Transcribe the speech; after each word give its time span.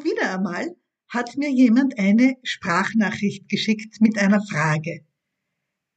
Und 0.00 0.06
wieder 0.06 0.34
einmal 0.34 0.76
hat 1.08 1.36
mir 1.36 1.50
jemand 1.50 1.98
eine 1.98 2.36
Sprachnachricht 2.42 3.50
geschickt 3.50 4.00
mit 4.00 4.16
einer 4.16 4.40
Frage. 4.40 5.04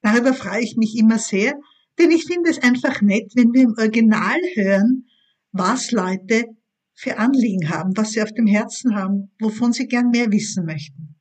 Darüber 0.02 0.33
freue 0.33 0.62
ich 0.62 0.76
mich 0.76 0.98
immer 0.98 1.20
sehr, 1.20 1.58
denn 1.98 2.11
ich 2.11 2.25
finde 2.25 2.50
es 2.50 2.61
einfach 2.61 3.01
nett, 3.01 3.31
wenn 3.35 3.53
wir 3.53 3.63
im 3.63 3.75
Original 3.77 4.39
hören, 4.55 5.08
was 5.53 5.92
Leute 5.92 6.47
für 6.93 7.17
Anliegen 7.17 7.69
haben, 7.69 7.95
was 7.95 8.11
sie 8.11 8.21
auf 8.21 8.34
dem 8.34 8.45
Herzen 8.45 8.93
haben, 8.93 9.34
wovon 9.39 9.71
sie 9.71 9.88
gern 9.88 10.09
mehr 10.09 10.29
wissen 10.31 10.65
möchten. 10.65 11.15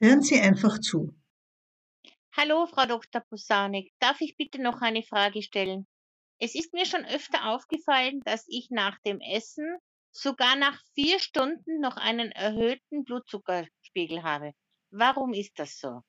Hören 0.00 0.22
Sie 0.22 0.40
einfach 0.40 0.78
zu. 0.78 1.12
Hallo, 2.36 2.66
Frau 2.66 2.86
Dr. 2.86 3.22
Pusanik. 3.22 3.92
Darf 3.98 4.20
ich 4.20 4.36
bitte 4.36 4.62
noch 4.62 4.82
eine 4.82 5.02
Frage 5.02 5.42
stellen? 5.42 5.88
Es 6.38 6.54
ist 6.54 6.72
mir 6.74 6.86
schon 6.86 7.04
öfter 7.06 7.46
aufgefallen, 7.46 8.20
dass 8.24 8.44
ich 8.46 8.68
nach 8.70 9.00
dem 9.00 9.18
Essen 9.20 9.78
sogar 10.12 10.56
nach 10.56 10.80
vier 10.94 11.18
Stunden 11.18 11.80
noch 11.80 11.96
einen 11.96 12.32
erhöhten 12.32 13.04
Blutzuckerspiegel 13.04 14.22
habe. 14.22 14.52
Warum 14.90 15.32
ist 15.32 15.58
das 15.58 15.78
so? 15.78 16.02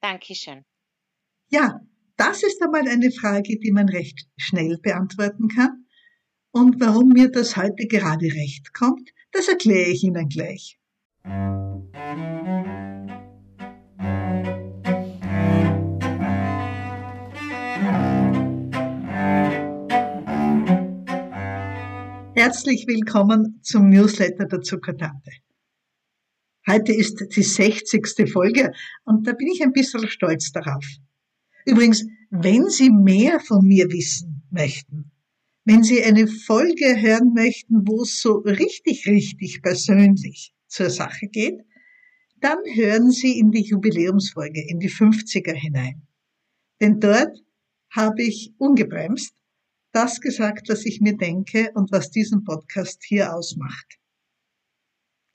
Dankeschön. 0.00 0.64
Ja, 1.48 1.80
das 2.16 2.42
ist 2.42 2.62
einmal 2.62 2.88
eine 2.88 3.10
Frage, 3.10 3.58
die 3.58 3.72
man 3.72 3.88
recht 3.88 4.26
schnell 4.36 4.78
beantworten 4.78 5.48
kann. 5.48 5.86
Und 6.50 6.80
warum 6.80 7.10
mir 7.10 7.30
das 7.30 7.56
heute 7.56 7.86
gerade 7.86 8.26
recht 8.26 8.72
kommt, 8.72 9.10
das 9.32 9.48
erkläre 9.48 9.90
ich 9.90 10.02
Ihnen 10.02 10.28
gleich. 10.28 10.78
Herzlich 22.46 22.86
willkommen 22.86 23.58
zum 23.64 23.90
Newsletter 23.90 24.44
der 24.44 24.60
Zuckertante. 24.60 25.32
Heute 26.64 26.92
ist 26.92 27.20
die 27.34 27.42
60. 27.42 28.30
Folge 28.30 28.70
und 29.04 29.26
da 29.26 29.32
bin 29.32 29.48
ich 29.48 29.64
ein 29.64 29.72
bisschen 29.72 30.06
stolz 30.08 30.52
darauf. 30.52 30.86
Übrigens, 31.64 32.06
wenn 32.30 32.68
Sie 32.68 32.88
mehr 32.88 33.40
von 33.40 33.66
mir 33.66 33.90
wissen 33.90 34.46
möchten, 34.52 35.10
wenn 35.64 35.82
Sie 35.82 36.04
eine 36.04 36.28
Folge 36.28 37.00
hören 37.00 37.32
möchten, 37.34 37.82
wo 37.84 38.02
es 38.02 38.20
so 38.20 38.34
richtig, 38.36 39.08
richtig 39.08 39.60
persönlich 39.60 40.54
zur 40.68 40.90
Sache 40.90 41.26
geht, 41.26 41.58
dann 42.40 42.58
hören 42.74 43.10
Sie 43.10 43.40
in 43.40 43.50
die 43.50 43.64
Jubiläumsfolge, 43.64 44.64
in 44.68 44.78
die 44.78 44.90
50er 44.90 45.52
hinein. 45.52 46.06
Denn 46.80 47.00
dort 47.00 47.36
habe 47.90 48.22
ich 48.22 48.54
ungebremst 48.58 49.35
das 49.96 50.20
gesagt, 50.20 50.68
was 50.68 50.84
ich 50.84 51.00
mir 51.00 51.16
denke 51.16 51.70
und 51.74 51.90
was 51.90 52.10
diesen 52.10 52.44
Podcast 52.44 53.02
hier 53.02 53.34
ausmacht. 53.34 53.98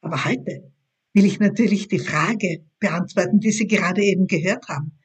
Aber 0.01 0.23
heute 0.23 0.71
will 1.13 1.25
ich 1.25 1.39
natürlich 1.39 1.87
die 1.87 1.99
Frage 1.99 2.63
beantworten, 2.79 3.39
die 3.39 3.51
Sie 3.51 3.65
gerade 3.65 4.03
eben 4.03 4.27
gehört 4.27 4.67
haben. 4.67 4.99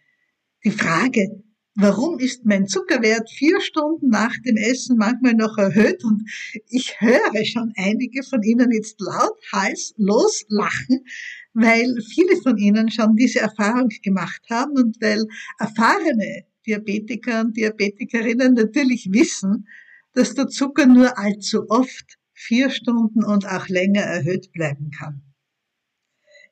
Die 0.62 0.70
Frage, 0.70 1.42
warum 1.74 2.18
ist 2.18 2.44
mein 2.44 2.66
Zuckerwert 2.66 3.30
vier 3.30 3.60
Stunden 3.62 4.10
nach 4.10 4.34
dem 4.44 4.58
Essen 4.58 4.98
manchmal 4.98 5.34
noch 5.34 5.56
erhöht? 5.56 6.04
Und 6.04 6.28
ich 6.68 7.00
höre 7.00 7.44
schon 7.46 7.72
einige 7.76 8.24
von 8.24 8.42
Ihnen 8.42 8.70
jetzt 8.72 9.00
laut 9.00 9.38
halslos 9.52 10.44
lachen, 10.48 11.06
weil 11.54 11.94
viele 12.14 12.36
von 12.42 12.58
Ihnen 12.58 12.90
schon 12.90 13.16
diese 13.16 13.40
Erfahrung 13.40 13.88
gemacht 14.02 14.42
haben 14.50 14.72
und 14.72 15.00
weil 15.00 15.24
erfahrene 15.58 16.44
Diabetiker 16.66 17.40
und 17.42 17.56
Diabetikerinnen 17.56 18.54
natürlich 18.54 19.08
wissen, 19.12 19.68
dass 20.14 20.34
der 20.34 20.48
Zucker 20.48 20.86
nur 20.86 21.18
allzu 21.18 21.68
oft 21.68 22.18
vier 22.32 22.70
Stunden 22.70 23.24
und 23.24 23.46
auch 23.46 23.68
länger 23.68 24.02
erhöht 24.02 24.52
bleiben 24.52 24.90
kann. 24.90 25.22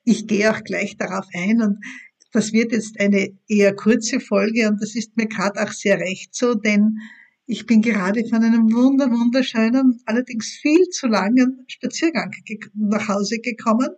Ich 0.03 0.27
gehe 0.27 0.51
auch 0.51 0.63
gleich 0.63 0.97
darauf 0.97 1.25
ein 1.33 1.61
und 1.61 1.77
das 2.31 2.53
wird 2.53 2.73
jetzt 2.73 2.99
eine 2.99 3.37
eher 3.47 3.75
kurze 3.75 4.19
Folge 4.19 4.67
und 4.67 4.81
das 4.81 4.95
ist 4.95 5.15
mir 5.17 5.27
gerade 5.27 5.61
auch 5.61 5.71
sehr 5.71 5.99
recht 5.99 6.35
so, 6.35 6.53
denn 6.53 6.97
ich 7.47 7.65
bin 7.65 7.81
gerade 7.81 8.25
von 8.27 8.43
einem 8.43 8.73
wunder, 8.73 9.09
wunderschönen, 9.09 10.01
allerdings 10.05 10.57
viel 10.61 10.89
zu 10.89 11.07
langen 11.07 11.63
Spaziergang 11.67 12.31
nach 12.73 13.07
Hause 13.07 13.39
gekommen. 13.39 13.89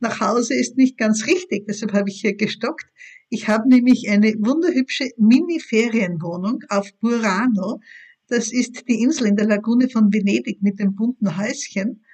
Nach 0.00 0.20
Hause 0.20 0.54
ist 0.54 0.76
nicht 0.76 0.98
ganz 0.98 1.26
richtig, 1.26 1.66
deshalb 1.66 1.94
habe 1.94 2.10
ich 2.10 2.20
hier 2.20 2.36
gestockt. 2.36 2.86
Ich 3.28 3.48
habe 3.48 3.68
nämlich 3.68 4.08
eine 4.10 4.34
wunderhübsche 4.38 5.10
Mini-Ferienwohnung 5.16 6.62
auf 6.68 6.90
Burano. 7.00 7.80
Das 8.28 8.52
ist 8.52 8.88
die 8.88 9.02
Insel 9.02 9.28
in 9.28 9.36
der 9.36 9.46
Lagune 9.46 9.88
von 9.88 10.12
Venedig 10.12 10.62
mit 10.62 10.78
dem 10.78 10.94
bunten 10.94 11.36
Häuschen. 11.36 12.04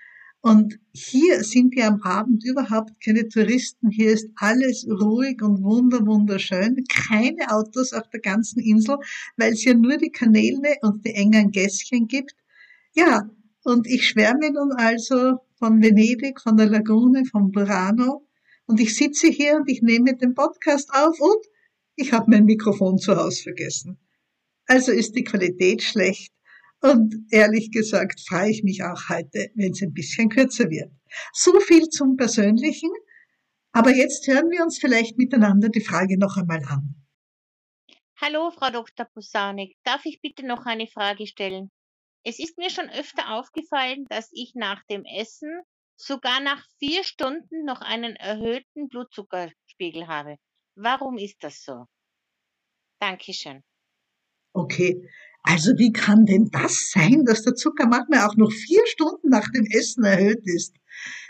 Und 0.43 0.79
hier 0.93 1.45
sind 1.45 1.75
ja 1.75 1.89
am 1.89 2.01
Abend 2.01 2.45
überhaupt 2.45 2.93
keine 3.05 3.29
Touristen. 3.29 3.91
Hier 3.91 4.13
ist 4.13 4.31
alles 4.37 4.87
ruhig 4.89 5.43
und 5.43 5.63
wunder, 5.63 6.07
wunderschön. 6.07 6.83
Keine 6.89 7.51
Autos 7.51 7.93
auf 7.93 8.09
der 8.09 8.21
ganzen 8.21 8.61
Insel, 8.61 8.97
weil 9.37 9.53
es 9.53 9.65
ja 9.65 9.75
nur 9.75 9.99
die 9.99 10.11
Kanäle 10.11 10.77
und 10.81 11.05
die 11.05 11.15
engen 11.15 11.51
Gässchen 11.51 12.09
gibt. 12.09 12.35
Ja, 12.95 13.29
und 13.65 13.87
ich 13.87 14.09
schwärme 14.09 14.51
nun 14.51 14.73
also 14.73 15.41
von 15.59 15.83
Venedig, 15.83 16.41
von 16.41 16.57
der 16.57 16.71
Lagune, 16.71 17.27
von 17.27 17.53
Burano. 17.53 18.27
Und 18.71 18.79
ich 18.79 18.95
sitze 18.95 19.27
hier 19.27 19.57
und 19.57 19.69
ich 19.69 19.83
nehme 19.83 20.17
den 20.17 20.33
Podcast 20.33 20.91
auf 20.95 21.19
und 21.19 21.45
ich 21.97 22.13
habe 22.13 22.27
mein 22.29 22.45
Mikrofon 22.45 22.99
zu 22.99 23.17
Hause 23.17 23.43
vergessen. 23.43 23.99
Also 24.67 24.93
ist 24.93 25.17
die 25.17 25.25
Qualität 25.25 25.83
schlecht. 25.83 26.33
Und 26.81 27.17
ehrlich 27.33 27.73
gesagt 27.73 28.21
freue 28.21 28.49
ich 28.53 28.63
mich 28.63 28.85
auch 28.85 29.09
heute, 29.09 29.51
wenn 29.57 29.73
es 29.73 29.83
ein 29.83 29.93
bisschen 29.93 30.29
kürzer 30.29 30.71
wird. 30.71 30.93
So 31.33 31.59
viel 31.59 31.89
zum 31.89 32.17
Persönlichen. 32.17 32.93
Aber 33.73 33.91
jetzt 33.91 34.29
hören 34.29 34.49
wir 34.51 34.63
uns 34.63 34.79
vielleicht 34.79 35.19
miteinander 35.19 35.69
die 35.69 35.85
Frage 35.85 36.17
noch 36.17 36.37
einmal 36.37 36.63
an. 36.69 36.95
Hallo, 38.21 38.53
Frau 38.53 38.71
Dr. 38.71 39.07
Pusanik. 39.07 39.79
Darf 39.83 40.03
ich 40.05 40.21
bitte 40.21 40.47
noch 40.47 40.65
eine 40.65 40.87
Frage 40.87 41.27
stellen? 41.27 41.73
Es 42.23 42.39
ist 42.39 42.57
mir 42.57 42.71
schon 42.71 42.89
öfter 42.89 43.33
aufgefallen, 43.33 44.07
dass 44.09 44.29
ich 44.31 44.53
nach 44.55 44.85
dem 44.85 45.03
Essen 45.05 45.61
sogar 46.01 46.41
nach 46.41 46.65
vier 46.79 47.05
Stunden 47.05 47.65
noch 47.65 47.81
einen 47.83 48.17
erhöhten 48.17 48.89
Blutzuckerspiegel 48.89 50.07
habe. 50.09 50.37
Warum 50.75 51.19
ist 51.19 51.37
das 51.41 51.63
so? 51.63 51.85
Dankeschön. 53.01 53.63
Okay, 54.53 55.07
also 55.43 55.73
wie 55.79 55.93
kann 55.93 56.27
denn 56.27 56.49
das 56.51 56.91
sein, 56.91 57.25
dass 57.25 57.43
der 57.43 57.55
Zucker 57.55 57.87
manchmal 57.87 58.27
auch 58.27 58.37
noch 58.37 58.51
vier 58.51 58.87
Stunden 58.87 59.29
nach 59.29 59.49
dem 59.51 59.67
Essen 59.67 60.05
erhöht 60.05 60.43
ist? 60.45 60.75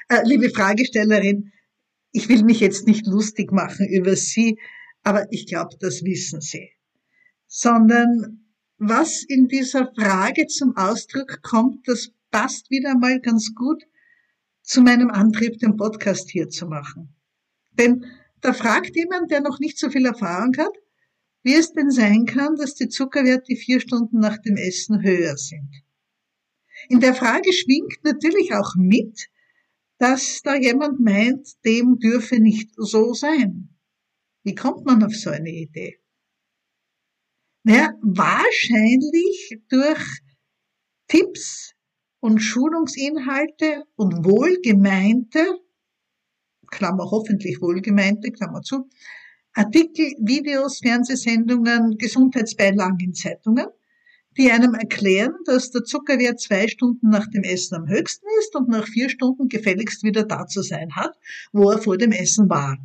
Äh, 0.09 0.23
liebe 0.25 0.51
Fragestellerin, 0.51 1.53
ich 2.13 2.29
will 2.29 2.43
mich 2.43 2.61
jetzt 2.61 2.87
nicht 2.87 3.07
lustig 3.07 3.53
machen 3.53 3.89
über 3.89 4.17
Sie, 4.17 4.59
aber 5.03 5.27
ich 5.33 5.47
glaube, 5.47 5.77
das 5.81 6.03
wissen 6.03 6.41
Sie. 6.41 6.71
Sondern 7.47 8.47
was 8.79 9.23
in 9.23 9.49
dieser 9.49 9.93
Frage 9.95 10.47
zum 10.47 10.77
Ausdruck 10.77 11.43
kommt, 11.43 11.87
das 11.87 12.11
passt 12.31 12.71
wieder 12.71 12.97
mal 12.97 13.21
ganz 13.21 13.55
gut 13.55 13.83
zu 14.63 14.83
meinem 14.83 15.11
Antrieb, 15.11 15.59
den 15.59 15.77
Podcast 15.77 16.31
hier 16.31 16.49
zu 16.49 16.67
machen. 16.67 17.15
Denn 17.73 18.05
da 18.41 18.53
fragt 18.53 18.97
jemand, 18.97 19.31
der 19.31 19.41
noch 19.41 19.59
nicht 19.59 19.79
so 19.79 19.91
viel 19.91 20.07
Erfahrung 20.07 20.57
hat, 20.59 20.73
wie 21.43 21.55
es 21.55 21.73
denn 21.73 21.91
sein 21.91 22.27
kann, 22.27 22.57
dass 22.57 22.75
die 22.75 22.89
Zuckerwerte 22.89 23.57
vier 23.57 23.81
Stunden 23.81 24.19
nach 24.19 24.39
dem 24.39 24.57
Essen 24.57 25.03
höher 25.03 25.37
sind. 25.37 25.71
In 26.89 27.01
der 27.01 27.15
Frage 27.15 27.53
schwingt 27.53 27.99
natürlich 28.03 28.55
auch 28.55 28.75
mit, 28.77 29.29
dass 29.99 30.41
da 30.43 30.55
jemand 30.55 31.01
meint, 31.01 31.47
dem 31.65 31.99
dürfe 31.99 32.41
nicht 32.41 32.71
so 32.77 33.13
sein. 33.13 33.77
Wie 34.43 34.55
kommt 34.55 34.87
man 34.87 35.03
auf 35.03 35.15
so 35.15 35.31
eine 35.31 35.51
Idee? 35.51 36.01
Naja, 37.63 37.93
wahrscheinlich 38.01 39.59
durch 39.69 40.21
Tipps, 41.09 41.75
und 42.21 42.39
Schulungsinhalte 42.39 43.85
und 43.97 44.25
wohlgemeinte, 44.25 45.45
Klammer 46.71 47.11
hoffentlich 47.11 47.61
wohlgemeinte, 47.61 48.31
Klammer 48.31 48.63
zu, 48.63 48.89
Artikel, 49.55 50.15
Videos, 50.21 50.79
Fernsehsendungen, 50.79 51.99
Gesundheitsbeilagen 51.99 53.01
in 53.01 53.15
Zeitungen, 53.15 53.67
die 54.37 54.51
einem 54.51 54.75
erklären, 54.75 55.35
dass 55.45 55.73
der 55.73 55.83
Zuckerwert 55.83 56.41
zwei 56.41 56.69
Stunden 56.69 57.09
nach 57.09 57.27
dem 57.27 57.43
Essen 57.43 57.75
am 57.75 57.89
höchsten 57.89 58.27
ist 58.39 58.55
und 58.55 58.69
nach 58.69 58.87
vier 58.87 59.11
Stunden 59.11 59.49
gefälligst 59.49 60.05
wieder 60.05 60.25
da 60.25 60.47
zu 60.47 60.63
sein 60.63 60.95
hat, 60.95 61.19
wo 61.53 61.71
er 61.71 61.79
vor 61.79 61.99
dem 61.99 62.13
Essen 62.13 62.49
war. 62.49 62.79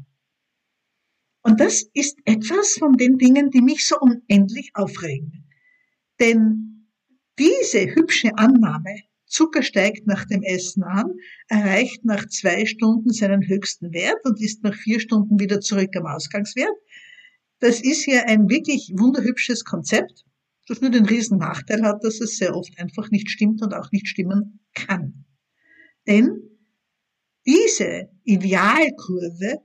Und 1.44 1.60
das 1.60 1.84
ist 1.94 2.18
etwas 2.26 2.74
von 2.80 2.94
den 2.94 3.20
Dingen, 3.20 3.52
die 3.52 3.62
mich 3.62 3.88
so 3.88 3.96
unendlich 4.00 4.72
aufregen. 4.74 5.48
Denn 6.20 6.88
diese 7.38 7.94
hübsche 7.94 8.36
Annahme, 8.36 8.96
Zucker 9.26 9.64
steigt 9.64 10.08
nach 10.08 10.26
dem 10.26 10.44
Essen 10.44 10.84
an, 10.84 11.12
erreicht 11.48 12.06
nach 12.06 12.28
zwei 12.28 12.66
Stunden 12.66 13.12
seinen 13.12 13.48
höchsten 13.48 13.92
Wert 13.94 14.20
und 14.24 14.42
ist 14.42 14.64
nach 14.64 14.76
vier 14.76 15.00
Stunden 15.00 15.40
wieder 15.40 15.60
zurück 15.60 15.96
am 15.96 16.06
Ausgangswert. 16.06 16.76
Das 17.60 17.82
ist 17.82 18.06
ja 18.06 18.24
ein 18.26 18.50
wirklich 18.50 18.94
wunderhübsches 18.96 19.64
Konzept, 19.64 20.24
das 20.68 20.82
nur 20.82 20.92
den 20.92 21.06
riesen 21.06 21.40
Nachteil 21.40 21.84
hat, 21.84 22.04
dass 22.04 22.20
es 22.22 22.38
sehr 22.38 22.56
oft 22.56 22.78
einfach 22.80 23.10
nicht 23.12 23.30
stimmt 23.30 23.62
und 23.62 23.74
auch 23.74 23.92
nicht 23.92 24.08
stimmen 24.08 24.60
kann. 24.74 25.26
Denn 26.08 26.42
diese 27.46 28.10
Idealkurve 28.24 29.60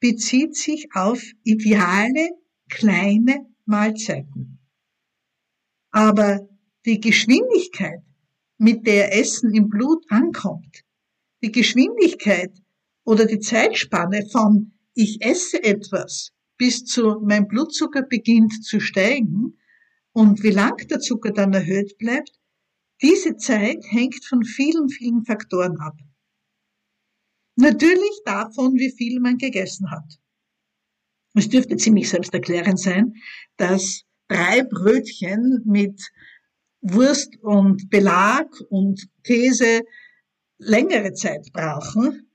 bezieht 0.00 0.56
sich 0.56 0.88
auf 0.92 1.22
ideale 1.42 2.30
kleine 2.68 3.46
Mahlzeiten. 3.64 4.58
Aber 5.90 6.48
die 6.84 7.00
Geschwindigkeit, 7.00 8.00
mit 8.58 8.86
der 8.86 9.16
Essen 9.18 9.54
im 9.54 9.68
Blut 9.68 10.04
ankommt, 10.08 10.82
die 11.42 11.52
Geschwindigkeit 11.52 12.52
oder 13.04 13.26
die 13.26 13.40
Zeitspanne 13.40 14.26
von 14.30 14.72
ich 14.94 15.22
esse 15.22 15.62
etwas 15.62 16.32
bis 16.56 16.84
zu 16.84 17.20
mein 17.22 17.46
Blutzucker 17.48 18.02
beginnt 18.02 18.64
zu 18.64 18.80
steigen 18.80 19.58
und 20.12 20.42
wie 20.42 20.50
lang 20.50 20.76
der 20.88 21.00
Zucker 21.00 21.30
dann 21.30 21.52
erhöht 21.52 21.98
bleibt, 21.98 22.32
diese 23.02 23.36
Zeit 23.36 23.84
hängt 23.90 24.24
von 24.24 24.42
vielen, 24.42 24.88
vielen 24.88 25.24
Faktoren 25.24 25.78
ab. 25.78 25.98
Natürlich 27.56 28.22
davon, 28.24 28.74
wie 28.74 28.90
viel 28.90 29.20
man 29.20 29.36
gegessen 29.36 29.90
hat. 29.90 30.18
Es 31.34 31.50
dürfte 31.50 31.76
ziemlich 31.76 32.08
selbsterklärend 32.08 32.80
sein, 32.80 33.14
dass 33.58 34.04
drei 34.28 34.62
Brötchen 34.62 35.62
mit 35.66 36.00
Wurst 36.80 37.36
und 37.42 37.90
Belag 37.90 38.48
und 38.68 39.08
Käse 39.24 39.82
längere 40.58 41.12
Zeit 41.12 41.48
brauchen, 41.52 42.30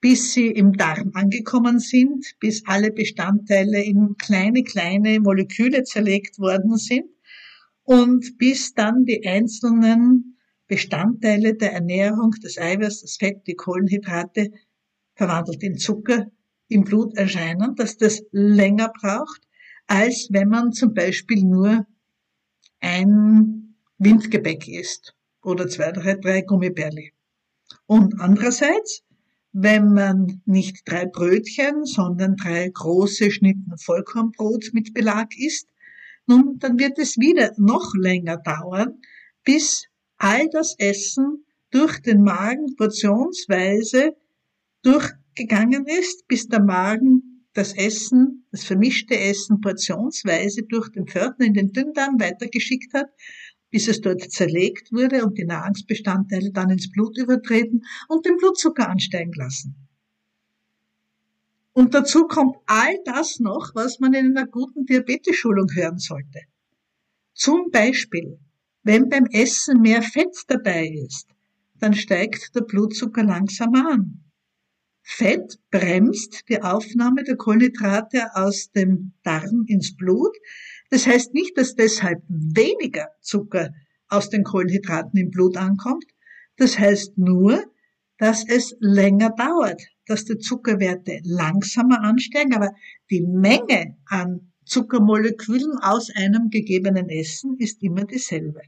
bis 0.00 0.32
sie 0.32 0.48
im 0.48 0.72
Darm 0.74 1.10
angekommen 1.14 1.78
sind, 1.78 2.24
bis 2.38 2.62
alle 2.66 2.92
Bestandteile 2.92 3.82
in 3.82 4.16
kleine, 4.18 4.62
kleine 4.62 5.20
Moleküle 5.20 5.82
zerlegt 5.84 6.38
worden 6.38 6.76
sind 6.76 7.10
und 7.82 8.38
bis 8.38 8.74
dann 8.74 9.04
die 9.04 9.26
einzelnen 9.26 10.36
Bestandteile 10.66 11.54
der 11.54 11.72
Ernährung, 11.72 12.34
das 12.42 12.58
Eiweiß, 12.58 13.02
das 13.02 13.16
Fett, 13.16 13.46
die 13.46 13.54
Kohlenhydrate, 13.54 14.50
verwandelt 15.14 15.62
in 15.62 15.78
Zucker, 15.78 16.26
im 16.68 16.84
Blut 16.84 17.16
erscheinen, 17.16 17.74
dass 17.76 17.96
das 17.96 18.22
länger 18.32 18.92
braucht, 19.00 19.42
als 19.86 20.28
wenn 20.30 20.48
man 20.48 20.72
zum 20.72 20.92
Beispiel 20.92 21.44
nur 21.44 21.86
ein 22.80 23.65
Windgebäck 23.98 24.68
isst 24.68 25.14
oder 25.42 25.68
zwei, 25.68 25.92
drei, 25.92 26.14
drei 26.16 26.42
Gummibärli. 26.42 27.12
Und 27.86 28.20
andererseits, 28.20 29.02
wenn 29.52 29.92
man 29.92 30.42
nicht 30.44 30.82
drei 30.84 31.06
Brötchen, 31.06 31.84
sondern 31.84 32.36
drei 32.36 32.68
große 32.68 33.30
Schnitten 33.30 33.78
Vollkornbrot 33.78 34.70
mit 34.72 34.92
Belag 34.92 35.28
isst, 35.38 35.68
nun, 36.26 36.58
dann 36.58 36.78
wird 36.78 36.98
es 36.98 37.16
wieder 37.18 37.52
noch 37.56 37.94
länger 37.94 38.36
dauern, 38.38 39.00
bis 39.44 39.86
all 40.18 40.48
das 40.50 40.74
Essen 40.78 41.44
durch 41.70 42.00
den 42.00 42.22
Magen 42.22 42.74
portionsweise 42.76 44.16
durchgegangen 44.82 45.86
ist, 45.86 46.26
bis 46.26 46.48
der 46.48 46.62
Magen 46.62 47.46
das 47.52 47.74
Essen, 47.74 48.46
das 48.50 48.64
vermischte 48.64 49.18
Essen 49.18 49.60
portionsweise 49.60 50.62
durch 50.64 50.90
den 50.90 51.06
Pförtner 51.06 51.46
in 51.46 51.54
den 51.54 51.72
Dünndarm 51.72 52.20
weitergeschickt 52.20 52.92
hat, 52.92 53.08
bis 53.76 53.88
es 53.88 54.00
dort 54.00 54.22
zerlegt 54.30 54.90
wurde 54.90 55.22
und 55.22 55.36
die 55.36 55.44
Nahrungsbestandteile 55.44 56.50
dann 56.50 56.70
ins 56.70 56.90
Blut 56.90 57.18
übertreten 57.18 57.82
und 58.08 58.24
den 58.24 58.38
Blutzucker 58.38 58.88
ansteigen 58.88 59.34
lassen. 59.34 59.76
Und 61.74 61.92
dazu 61.92 62.26
kommt 62.26 62.56
all 62.64 62.96
das 63.04 63.38
noch, 63.38 63.74
was 63.74 64.00
man 64.00 64.14
in 64.14 64.34
einer 64.34 64.46
guten 64.46 64.86
Diabetes-Schulung 64.86 65.66
hören 65.74 65.98
sollte. 65.98 66.40
Zum 67.34 67.70
Beispiel, 67.70 68.38
wenn 68.82 69.10
beim 69.10 69.26
Essen 69.26 69.82
mehr 69.82 70.00
Fett 70.00 70.34
dabei 70.48 70.86
ist, 70.86 71.28
dann 71.78 71.92
steigt 71.92 72.54
der 72.54 72.62
Blutzucker 72.62 73.24
langsamer 73.24 73.90
an. 73.92 74.24
Fett 75.02 75.58
bremst 75.70 76.48
die 76.48 76.62
Aufnahme 76.62 77.24
der 77.24 77.36
Kohlenhydrate 77.36 78.34
aus 78.36 78.70
dem 78.70 79.12
Darm 79.22 79.64
ins 79.66 79.94
Blut. 79.94 80.34
Das 80.90 81.06
heißt 81.06 81.34
nicht, 81.34 81.56
dass 81.56 81.74
deshalb 81.74 82.22
weniger 82.28 83.08
Zucker 83.20 83.70
aus 84.08 84.30
den 84.30 84.44
Kohlenhydraten 84.44 85.18
im 85.18 85.30
Blut 85.30 85.56
ankommt. 85.56 86.04
Das 86.56 86.78
heißt 86.78 87.18
nur, 87.18 87.64
dass 88.18 88.48
es 88.48 88.74
länger 88.80 89.30
dauert, 89.30 89.82
dass 90.06 90.24
die 90.24 90.38
Zuckerwerte 90.38 91.20
langsamer 91.24 92.02
ansteigen, 92.02 92.54
aber 92.54 92.72
die 93.10 93.20
Menge 93.20 93.96
an 94.06 94.52
Zuckermolekülen 94.64 95.78
aus 95.80 96.10
einem 96.14 96.50
gegebenen 96.50 97.08
Essen 97.08 97.56
ist 97.58 97.82
immer 97.82 98.04
dieselbe. 98.04 98.62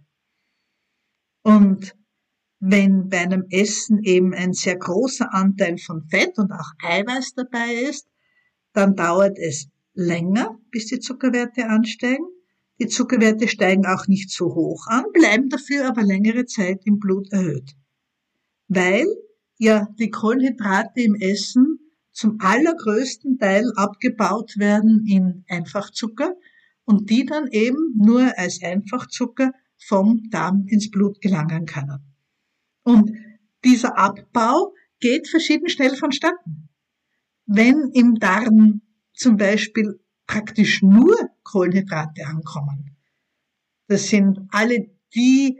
Und 1.42 1.96
wenn 2.60 3.08
bei 3.08 3.18
einem 3.18 3.46
Essen 3.50 4.02
eben 4.02 4.34
ein 4.34 4.52
sehr 4.52 4.76
großer 4.76 5.32
Anteil 5.32 5.78
von 5.78 6.06
Fett 6.08 6.38
und 6.38 6.52
auch 6.52 6.72
Eiweiß 6.82 7.34
dabei 7.34 7.72
ist, 7.88 8.08
dann 8.72 8.94
dauert 8.94 9.38
es 9.38 9.68
länger, 9.94 10.57
bis 10.70 10.86
die 10.86 11.00
Zuckerwerte 11.00 11.66
ansteigen. 11.66 12.26
Die 12.80 12.86
Zuckerwerte 12.86 13.48
steigen 13.48 13.86
auch 13.86 14.06
nicht 14.06 14.30
so 14.30 14.54
hoch 14.54 14.86
an, 14.86 15.04
bleiben 15.12 15.48
dafür 15.48 15.88
aber 15.88 16.02
längere 16.02 16.46
Zeit 16.46 16.82
im 16.84 16.98
Blut 16.98 17.32
erhöht. 17.32 17.74
Weil 18.68 19.06
ja 19.58 19.88
die 19.98 20.10
Kohlenhydrate 20.10 21.00
im 21.00 21.14
Essen 21.16 21.78
zum 22.12 22.38
allergrößten 22.40 23.38
Teil 23.38 23.72
abgebaut 23.76 24.58
werden 24.58 25.04
in 25.06 25.44
Einfachzucker 25.48 26.34
und 26.84 27.10
die 27.10 27.24
dann 27.24 27.48
eben 27.48 27.94
nur 27.96 28.36
als 28.38 28.62
Einfachzucker 28.62 29.52
vom 29.76 30.28
Darm 30.30 30.66
ins 30.68 30.90
Blut 30.90 31.20
gelangen 31.20 31.66
können. 31.66 32.00
Und 32.82 33.12
dieser 33.64 33.98
Abbau 33.98 34.72
geht 35.00 35.28
verschieden 35.28 35.68
schnell 35.68 35.94
vonstatten. 35.96 36.68
Wenn 37.46 37.90
im 37.92 38.16
Darm 38.16 38.82
zum 39.14 39.36
Beispiel 39.36 40.00
praktisch 40.28 40.82
nur 40.82 41.16
Kohlenhydrate 41.42 42.24
ankommen, 42.26 42.96
das 43.88 44.08
sind 44.08 44.38
alle 44.50 44.90
die 45.14 45.58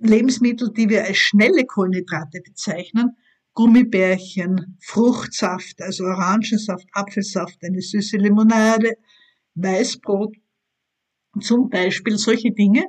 Lebensmittel, 0.00 0.72
die 0.72 0.88
wir 0.90 1.04
als 1.04 1.16
schnelle 1.16 1.64
Kohlenhydrate 1.64 2.42
bezeichnen, 2.44 3.16
Gummibärchen, 3.54 4.76
Fruchtsaft, 4.80 5.80
also 5.80 6.04
Orangensaft, 6.04 6.86
Apfelsaft, 6.92 7.64
eine 7.64 7.80
süße 7.80 8.18
Limonade, 8.18 8.98
Weißbrot, 9.54 10.36
zum 11.40 11.70
Beispiel 11.70 12.18
solche 12.18 12.50
Dinge, 12.50 12.84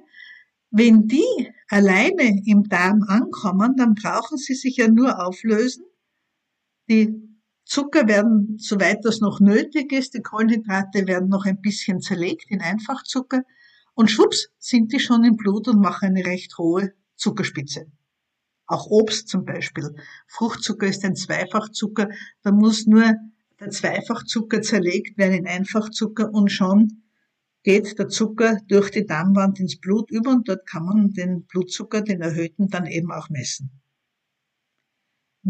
wenn 0.71 1.07
die 1.07 1.51
alleine 1.69 2.41
im 2.45 2.63
Darm 2.67 3.03
ankommen, 3.07 3.75
dann 3.77 3.93
brauchen 3.93 4.37
sie 4.37 4.55
sich 4.55 4.77
ja 4.77 4.87
nur 4.87 5.25
auflösen. 5.25 5.85
Die 6.89 7.26
Zucker 7.67 8.07
werden, 8.07 8.57
soweit 8.57 9.03
das 9.03 9.19
noch 9.19 9.41
nötig 9.41 9.91
ist, 9.91 10.13
die 10.13 10.21
Kohlenhydrate 10.21 11.05
werden 11.05 11.27
noch 11.27 11.45
ein 11.45 11.59
bisschen 11.59 11.99
zerlegt 11.99 12.49
in 12.49 12.61
Einfachzucker 12.61 13.43
und 13.93 14.09
schwupps 14.09 14.49
sind 14.57 14.93
die 14.93 14.99
schon 14.99 15.25
im 15.25 15.35
Blut 15.35 15.67
und 15.67 15.81
machen 15.81 16.09
eine 16.09 16.25
recht 16.25 16.57
hohe 16.57 16.93
Zuckerspitze. 17.17 17.91
Auch 18.67 18.87
Obst 18.87 19.27
zum 19.27 19.43
Beispiel. 19.43 19.95
Fruchtzucker 20.27 20.87
ist 20.87 21.03
ein 21.03 21.15
Zweifachzucker, 21.15 22.09
da 22.41 22.51
muss 22.51 22.87
nur 22.87 23.13
der 23.59 23.69
Zweifachzucker 23.69 24.61
zerlegt 24.61 25.17
werden 25.17 25.39
in 25.39 25.47
Einfachzucker 25.47 26.33
und 26.33 26.49
schon 26.49 27.03
geht 27.63 27.99
der 27.99 28.07
Zucker 28.07 28.59
durch 28.69 28.91
die 28.91 29.05
Darmwand 29.05 29.59
ins 29.59 29.77
Blut 29.77 30.09
über 30.09 30.31
und 30.31 30.47
dort 30.47 30.65
kann 30.65 30.85
man 30.85 31.11
den 31.11 31.43
Blutzucker, 31.43 32.01
den 32.01 32.21
erhöhten, 32.21 32.69
dann 32.69 32.85
eben 32.85 33.11
auch 33.11 33.29
messen. 33.29 33.81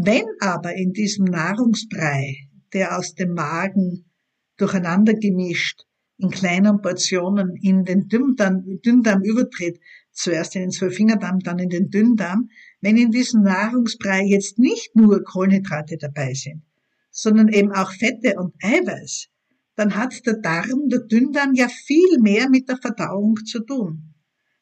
Wenn 0.00 0.26
aber 0.38 0.76
in 0.76 0.92
diesem 0.92 1.24
Nahrungsbrei, 1.24 2.48
der 2.72 2.96
aus 2.96 3.16
dem 3.16 3.34
Magen 3.34 4.08
durcheinander 4.56 5.14
gemischt, 5.14 5.86
in 6.18 6.30
kleinen 6.30 6.80
Portionen 6.80 7.56
in 7.56 7.84
den 7.84 8.06
Dünndarm, 8.06 8.62
Dünndarm 8.86 9.24
übertritt, 9.24 9.80
zuerst 10.12 10.54
in 10.54 10.62
den 10.62 10.70
Zwölffingerdarm, 10.70 11.40
dann 11.40 11.58
in 11.58 11.68
den 11.68 11.90
Dünndarm, 11.90 12.48
wenn 12.80 12.96
in 12.96 13.10
diesem 13.10 13.42
Nahrungsbrei 13.42 14.22
jetzt 14.22 14.60
nicht 14.60 14.94
nur 14.94 15.24
Kohlenhydrate 15.24 15.96
dabei 15.96 16.32
sind, 16.32 16.62
sondern 17.10 17.48
eben 17.48 17.72
auch 17.72 17.90
Fette 17.90 18.36
und 18.38 18.54
Eiweiß, 18.62 19.26
dann 19.74 19.96
hat 19.96 20.24
der 20.24 20.34
Darm, 20.34 20.88
der 20.88 21.00
Dünndarm 21.00 21.54
ja 21.54 21.66
viel 21.66 22.20
mehr 22.20 22.48
mit 22.48 22.68
der 22.68 22.76
Verdauung 22.76 23.34
zu 23.44 23.64
tun. 23.64 24.14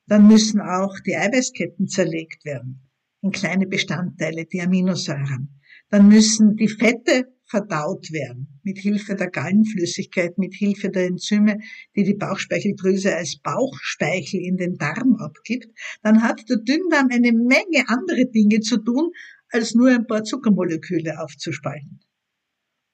Dann 0.07 0.29
müssen 0.29 0.63
auch 0.63 0.99
die 1.01 1.15
Eiweißketten 1.15 1.89
zerlegt 1.89 2.47
werden 2.47 2.86
in 3.23 3.31
kleine 3.31 3.67
Bestandteile, 3.67 4.47
die 4.47 4.61
Aminosäuren. 4.61 5.61
Dann 5.91 6.09
müssen 6.09 6.57
die 6.57 6.69
Fette 6.69 7.27
verdaut 7.49 8.11
werden 8.11 8.61
mit 8.65 8.79
Hilfe 8.79 9.15
der 9.15 9.31
Gallenflüssigkeit, 9.31 10.37
mit 10.37 10.55
Hilfe 10.55 10.91
der 10.91 11.07
Enzyme, 11.07 11.59
die 11.95 12.03
die 12.03 12.15
Bauchspeicheldrüse 12.15 13.15
als 13.15 13.39
Bauchspeichel 13.39 14.41
in 14.41 14.57
den 14.57 14.77
Darm 14.77 15.17
abgibt. 15.17 15.69
Dann 16.03 16.23
hat 16.23 16.49
der 16.49 16.57
Dünndarm 16.59 17.09
eine 17.11 17.33
Menge 17.33 17.89
andere 17.89 18.27
Dinge 18.27 18.61
zu 18.61 18.79
tun, 18.79 19.11
als 19.51 19.75
nur 19.75 19.91
ein 19.91 20.07
paar 20.07 20.25
Zuckermoleküle 20.25 21.21
aufzuspalten. 21.21 22.01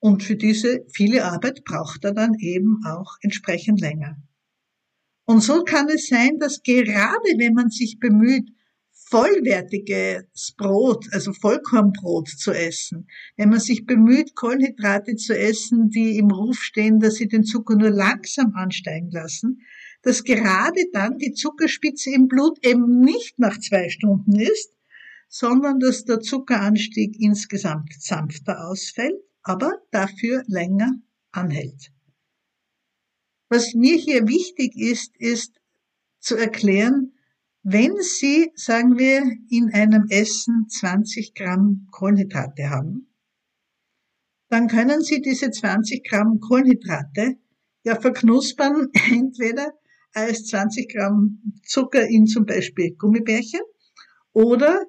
Und 0.00 0.22
für 0.22 0.36
diese 0.36 0.84
viele 0.92 1.24
Arbeit 1.24 1.64
braucht 1.64 2.04
er 2.04 2.12
dann 2.12 2.34
eben 2.34 2.80
auch 2.84 3.16
entsprechend 3.22 3.80
länger. 3.80 4.16
Und 5.24 5.40
so 5.40 5.62
kann 5.62 5.88
es 5.88 6.08
sein, 6.08 6.38
dass 6.38 6.62
gerade 6.62 7.38
wenn 7.38 7.54
man 7.54 7.70
sich 7.70 7.98
bemüht, 8.00 8.50
vollwertiges 9.12 10.54
Brot, 10.56 11.04
also 11.12 11.34
Vollkornbrot 11.34 12.28
zu 12.28 12.50
essen, 12.50 13.06
wenn 13.36 13.50
man 13.50 13.60
sich 13.60 13.84
bemüht, 13.84 14.34
Kohlenhydrate 14.34 15.16
zu 15.16 15.38
essen, 15.38 15.90
die 15.90 16.16
im 16.16 16.30
Ruf 16.30 16.62
stehen, 16.62 16.98
dass 16.98 17.16
sie 17.16 17.28
den 17.28 17.44
Zucker 17.44 17.76
nur 17.76 17.90
langsam 17.90 18.54
ansteigen 18.54 19.10
lassen, 19.10 19.60
dass 20.00 20.24
gerade 20.24 20.80
dann 20.94 21.18
die 21.18 21.34
Zuckerspitze 21.34 22.10
im 22.10 22.26
Blut 22.26 22.64
eben 22.64 23.00
nicht 23.00 23.38
nach 23.38 23.60
zwei 23.60 23.90
Stunden 23.90 24.40
ist, 24.40 24.72
sondern 25.28 25.78
dass 25.78 26.06
der 26.06 26.20
Zuckeranstieg 26.20 27.20
insgesamt 27.20 27.92
sanfter 27.98 28.66
ausfällt, 28.66 29.20
aber 29.42 29.74
dafür 29.90 30.42
länger 30.46 30.90
anhält. 31.32 31.92
Was 33.50 33.74
mir 33.74 33.96
hier 33.96 34.26
wichtig 34.26 34.74
ist, 34.74 35.14
ist 35.18 35.60
zu 36.18 36.34
erklären, 36.36 37.12
wenn 37.62 37.96
Sie, 38.00 38.50
sagen 38.56 38.98
wir, 38.98 39.22
in 39.48 39.70
einem 39.72 40.06
Essen 40.08 40.68
20 40.68 41.34
Gramm 41.34 41.86
Kohlenhydrate 41.90 42.70
haben, 42.70 43.08
dann 44.48 44.68
können 44.68 45.02
Sie 45.02 45.20
diese 45.20 45.50
20 45.50 46.04
Gramm 46.04 46.40
Kohlenhydrate 46.40 47.36
ja 47.84 48.00
verknuspern, 48.00 48.88
entweder 49.10 49.72
als 50.12 50.46
20 50.46 50.92
Gramm 50.92 51.40
Zucker 51.64 52.06
in 52.06 52.26
zum 52.26 52.44
Beispiel 52.44 52.94
Gummibärchen 52.96 53.60
oder 54.32 54.84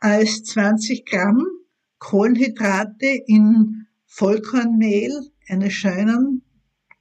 als 0.00 0.42
20 0.44 1.04
Gramm 1.04 1.44
Kohlenhydrate 1.98 3.06
in 3.26 3.86
Vollkornmehl 4.06 5.12
eines 5.48 5.72
schönen, 5.74 6.42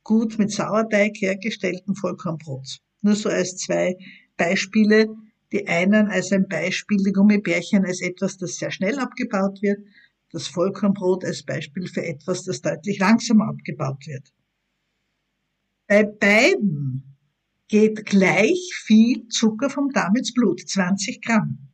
gut 0.04 0.38
mit 0.38 0.52
Sauerteig 0.52 1.16
hergestellten 1.16 1.96
Vollkornbrots. 1.96 2.82
Nur 3.02 3.16
so 3.16 3.30
als 3.30 3.58
zwei 3.58 3.98
Beispiele. 4.38 5.16
Die 5.52 5.68
einen 5.68 6.08
als 6.08 6.32
ein 6.32 6.48
Beispiel, 6.48 6.98
die 6.98 7.14
Gummibärchen 7.14 7.86
als 7.86 8.02
etwas, 8.02 8.38
das 8.38 8.58
sehr 8.58 8.72
schnell 8.72 9.00
abgebaut 9.00 9.62
wird, 9.62 9.80
das 10.32 10.48
Vollkornbrot 10.48 11.24
als 11.24 11.44
Beispiel 11.44 11.88
für 11.88 12.04
etwas, 12.04 12.44
das 12.44 12.62
deutlich 12.62 13.00
langsamer 13.00 13.48
abgebaut 13.48 14.06
wird. 14.08 14.34
Bei 15.88 16.04
beiden 16.04 17.16
geht 17.68 18.06
gleich 18.06 18.74
viel 18.84 19.28
Zucker 19.28 19.70
vom 19.70 19.90
Darm 19.92 20.16
ins 20.16 20.34
Blut, 20.34 20.68
20 20.68 21.22
Gramm. 21.22 21.70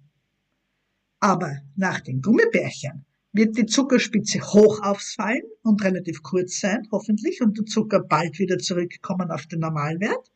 Aber 1.20 1.58
nach 1.76 2.02
den 2.02 2.22
Gummibärchen 2.22 3.06
wird 3.34 3.58
die 3.58 3.66
Zuckerspitze 3.66 4.42
hoch 4.42 4.82
aufsfallen 4.82 5.44
und 5.64 5.84
relativ 5.84 6.22
kurz 6.22 6.60
sein, 6.60 6.88
hoffentlich, 6.92 7.42
und 7.42 7.58
der 7.58 7.66
Zucker 7.66 8.02
bald 8.02 8.40
wieder 8.40 8.58
zurückkommen 8.58 9.32
auf 9.32 9.46
den 9.48 9.60
Normalwert. 9.60 10.32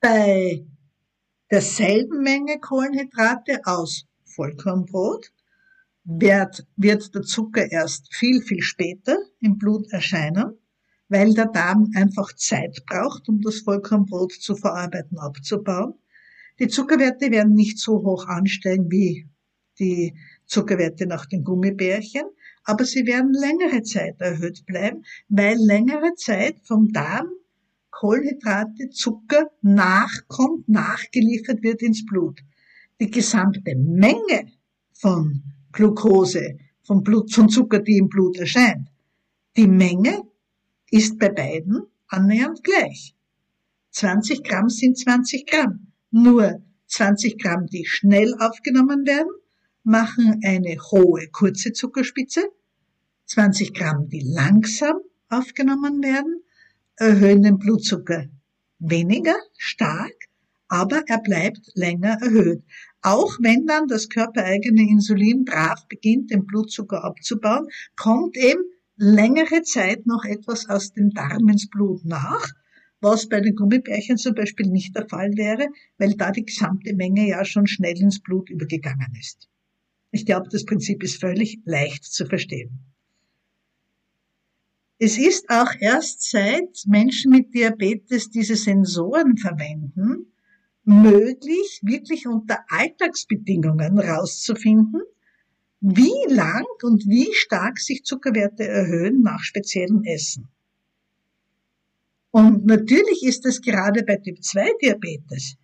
Bei 0.00 0.64
derselben 1.50 2.22
Menge 2.22 2.58
Kohlenhydrate 2.60 3.60
aus 3.64 4.06
Vollkornbrot 4.24 5.32
wird, 6.04 6.66
wird 6.76 7.14
der 7.14 7.22
Zucker 7.22 7.70
erst 7.70 8.14
viel, 8.14 8.40
viel 8.42 8.62
später 8.62 9.16
im 9.40 9.58
Blut 9.58 9.90
erscheinen, 9.92 10.58
weil 11.08 11.34
der 11.34 11.46
Darm 11.46 11.90
einfach 11.94 12.32
Zeit 12.34 12.84
braucht, 12.86 13.28
um 13.28 13.40
das 13.40 13.60
Vollkornbrot 13.60 14.32
zu 14.32 14.56
verarbeiten, 14.56 15.18
abzubauen. 15.18 15.94
Die 16.58 16.68
Zuckerwerte 16.68 17.30
werden 17.30 17.54
nicht 17.54 17.78
so 17.78 18.02
hoch 18.02 18.26
ansteigen 18.26 18.90
wie 18.90 19.28
die 19.78 20.14
Zuckerwerte 20.46 21.06
nach 21.06 21.26
den 21.26 21.44
Gummibärchen, 21.44 22.24
aber 22.64 22.84
sie 22.84 23.06
werden 23.06 23.32
längere 23.32 23.82
Zeit 23.82 24.20
erhöht 24.20 24.66
bleiben, 24.66 25.04
weil 25.28 25.56
längere 25.56 26.14
Zeit 26.16 26.56
vom 26.64 26.88
Darm 26.92 27.28
Kohlenhydrate, 27.98 28.90
Zucker 28.90 29.50
nachkommt, 29.60 30.68
nachgeliefert 30.68 31.64
wird 31.64 31.82
ins 31.82 32.06
Blut. 32.06 32.38
Die 33.00 33.10
gesamte 33.10 33.74
Menge 33.74 34.52
von 34.92 35.42
Glucose, 35.72 36.58
von, 36.84 37.02
Blut, 37.02 37.32
von 37.32 37.48
Zucker, 37.48 37.80
die 37.80 37.96
im 37.96 38.08
Blut 38.08 38.38
erscheint, 38.38 38.88
die 39.56 39.66
Menge 39.66 40.22
ist 40.92 41.18
bei 41.18 41.28
beiden 41.28 41.82
annähernd 42.06 42.62
gleich. 42.62 43.16
20 43.90 44.44
Gramm 44.44 44.68
sind 44.68 44.96
20 44.96 45.44
Gramm. 45.44 45.88
Nur 46.12 46.62
20 46.86 47.36
Gramm, 47.36 47.66
die 47.66 47.84
schnell 47.84 48.32
aufgenommen 48.38 49.06
werden, 49.06 49.32
machen 49.82 50.40
eine 50.44 50.76
hohe 50.92 51.26
kurze 51.32 51.72
Zuckerspitze. 51.72 52.48
20 53.24 53.74
Gramm, 53.74 54.08
die 54.08 54.20
langsam 54.20 54.98
aufgenommen 55.28 56.00
werden, 56.00 56.44
erhöhen 56.98 57.42
den 57.42 57.58
Blutzucker 57.58 58.26
weniger 58.78 59.36
stark, 59.56 60.14
aber 60.68 61.02
er 61.06 61.20
bleibt 61.20 61.70
länger 61.74 62.18
erhöht. 62.20 62.62
Auch 63.02 63.38
wenn 63.40 63.66
dann 63.66 63.86
das 63.86 64.08
körpereigene 64.08 64.82
Insulin 64.82 65.44
brav 65.44 65.86
beginnt, 65.88 66.30
den 66.30 66.46
Blutzucker 66.46 67.04
abzubauen, 67.04 67.68
kommt 67.96 68.36
eben 68.36 68.62
längere 68.96 69.62
Zeit 69.62 70.06
noch 70.06 70.24
etwas 70.24 70.68
aus 70.68 70.92
dem 70.92 71.10
Darm 71.10 71.48
ins 71.48 71.68
Blut 71.70 72.04
nach, 72.04 72.48
was 73.00 73.28
bei 73.28 73.40
den 73.40 73.54
Gummibärchen 73.54 74.16
zum 74.16 74.34
Beispiel 74.34 74.66
nicht 74.66 74.96
der 74.96 75.08
Fall 75.08 75.36
wäre, 75.36 75.68
weil 75.98 76.14
da 76.14 76.32
die 76.32 76.44
gesamte 76.44 76.94
Menge 76.94 77.28
ja 77.28 77.44
schon 77.44 77.68
schnell 77.68 77.96
ins 78.00 78.20
Blut 78.20 78.50
übergegangen 78.50 79.14
ist. 79.18 79.48
Ich 80.10 80.26
glaube, 80.26 80.48
das 80.50 80.64
Prinzip 80.64 81.02
ist 81.04 81.20
völlig 81.20 81.60
leicht 81.64 82.04
zu 82.04 82.26
verstehen. 82.26 82.80
Es 84.98 85.16
ist 85.16 85.48
auch 85.48 85.70
erst 85.78 86.28
seit 86.28 86.84
Menschen 86.86 87.30
mit 87.30 87.54
Diabetes 87.54 88.30
diese 88.30 88.56
Sensoren 88.56 89.36
verwenden, 89.36 90.32
möglich, 90.84 91.80
wirklich 91.82 92.26
unter 92.26 92.58
Alltagsbedingungen 92.68 93.98
rauszufinden, 94.00 95.02
wie 95.80 96.34
lang 96.34 96.66
und 96.82 97.06
wie 97.06 97.32
stark 97.32 97.78
sich 97.78 98.02
Zuckerwerte 98.02 98.66
erhöhen 98.66 99.22
nach 99.22 99.40
speziellem 99.40 100.02
Essen. 100.02 100.48
Und 102.30 102.66
natürlich 102.66 103.22
ist 103.22 103.46
es 103.46 103.60
gerade 103.60 104.02
bei 104.02 104.16
Typ 104.16 104.42
2 104.42 104.72
Diabetes 104.82 105.56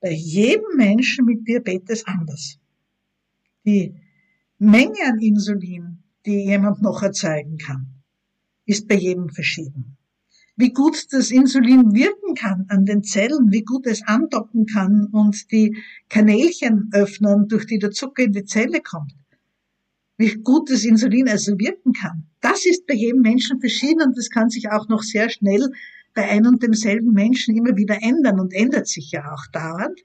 bei 0.00 0.12
jedem 0.12 0.76
Menschen 0.76 1.26
mit 1.26 1.46
Diabetes 1.46 2.06
anders. 2.06 2.58
Die 3.66 3.94
Menge 4.58 5.04
an 5.04 5.18
Insulin, 5.18 6.02
die 6.24 6.44
jemand 6.44 6.80
noch 6.80 7.02
erzeugen 7.02 7.58
kann, 7.58 7.99
ist 8.70 8.86
bei 8.86 8.94
jedem 8.94 9.28
verschieden. 9.30 9.96
Wie 10.56 10.72
gut 10.72 11.12
das 11.12 11.32
Insulin 11.32 11.92
wirken 11.92 12.34
kann 12.34 12.66
an 12.68 12.84
den 12.84 13.02
Zellen, 13.02 13.50
wie 13.50 13.64
gut 13.64 13.86
es 13.86 14.02
andocken 14.06 14.66
kann 14.66 15.08
und 15.10 15.50
die 15.50 15.76
Kanälchen 16.08 16.88
öffnen, 16.92 17.48
durch 17.48 17.66
die 17.66 17.78
der 17.78 17.90
Zucker 17.90 18.22
in 18.22 18.32
die 18.32 18.44
Zelle 18.44 18.80
kommt, 18.80 19.14
wie 20.18 20.34
gut 20.34 20.70
das 20.70 20.84
Insulin 20.84 21.28
also 21.28 21.58
wirken 21.58 21.92
kann, 21.92 22.28
das 22.40 22.64
ist 22.64 22.86
bei 22.86 22.94
jedem 22.94 23.22
Menschen 23.22 23.58
verschieden 23.58 24.02
und 24.02 24.16
das 24.16 24.30
kann 24.30 24.50
sich 24.50 24.70
auch 24.70 24.88
noch 24.88 25.02
sehr 25.02 25.30
schnell 25.30 25.70
bei 26.14 26.28
einem 26.28 26.54
und 26.54 26.62
demselben 26.62 27.12
Menschen 27.12 27.56
immer 27.56 27.76
wieder 27.76 27.98
ändern 28.02 28.38
und 28.38 28.52
ändert 28.52 28.86
sich 28.86 29.10
ja 29.10 29.32
auch 29.32 29.46
dauernd 29.52 30.00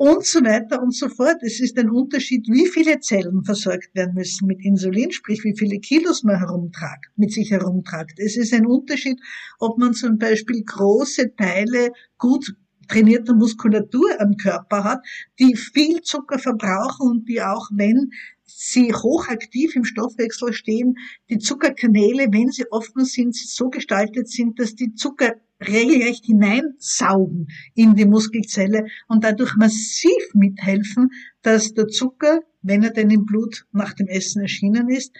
und 0.00 0.24
so 0.24 0.42
weiter 0.42 0.82
und 0.82 0.96
so 0.96 1.10
fort. 1.10 1.42
Es 1.42 1.60
ist 1.60 1.78
ein 1.78 1.90
Unterschied, 1.90 2.48
wie 2.48 2.66
viele 2.66 3.00
Zellen 3.00 3.44
versorgt 3.44 3.94
werden 3.94 4.14
müssen 4.14 4.46
mit 4.46 4.64
Insulin, 4.64 5.12
sprich 5.12 5.44
wie 5.44 5.54
viele 5.54 5.78
Kilos 5.78 6.22
man 6.22 6.38
herumtragt, 6.38 7.10
mit 7.16 7.34
sich 7.34 7.50
herumtragt. 7.50 8.18
Es 8.18 8.38
ist 8.38 8.54
ein 8.54 8.64
Unterschied, 8.64 9.20
ob 9.58 9.76
man 9.76 9.92
zum 9.92 10.16
Beispiel 10.16 10.62
große 10.64 11.36
Teile 11.36 11.92
gut 12.16 12.54
trainierter 12.88 13.34
Muskulatur 13.34 14.18
am 14.20 14.38
Körper 14.38 14.84
hat, 14.84 15.00
die 15.38 15.54
viel 15.54 16.00
Zucker 16.00 16.38
verbrauchen 16.38 17.10
und 17.10 17.28
die 17.28 17.42
auch, 17.42 17.68
wenn 17.70 18.10
sie 18.46 18.94
hochaktiv 18.94 19.76
im 19.76 19.84
Stoffwechsel 19.84 20.54
stehen, 20.54 20.94
die 21.28 21.38
Zuckerkanäle, 21.38 22.28
wenn 22.32 22.48
sie 22.48 22.64
offen 22.72 23.04
sind, 23.04 23.36
so 23.36 23.68
gestaltet 23.68 24.30
sind, 24.30 24.58
dass 24.60 24.74
die 24.74 24.94
Zucker 24.94 25.34
regelrecht 25.60 26.24
hineinsaugen 26.24 27.48
in 27.74 27.94
die 27.94 28.06
Muskelzelle 28.06 28.86
und 29.08 29.24
dadurch 29.24 29.56
massiv 29.56 30.34
mithelfen, 30.34 31.10
dass 31.42 31.74
der 31.74 31.88
Zucker, 31.88 32.40
wenn 32.62 32.82
er 32.82 32.90
denn 32.90 33.10
im 33.10 33.24
Blut 33.24 33.66
nach 33.72 33.94
dem 33.94 34.06
Essen 34.06 34.42
erschienen 34.42 34.88
ist, 34.88 35.14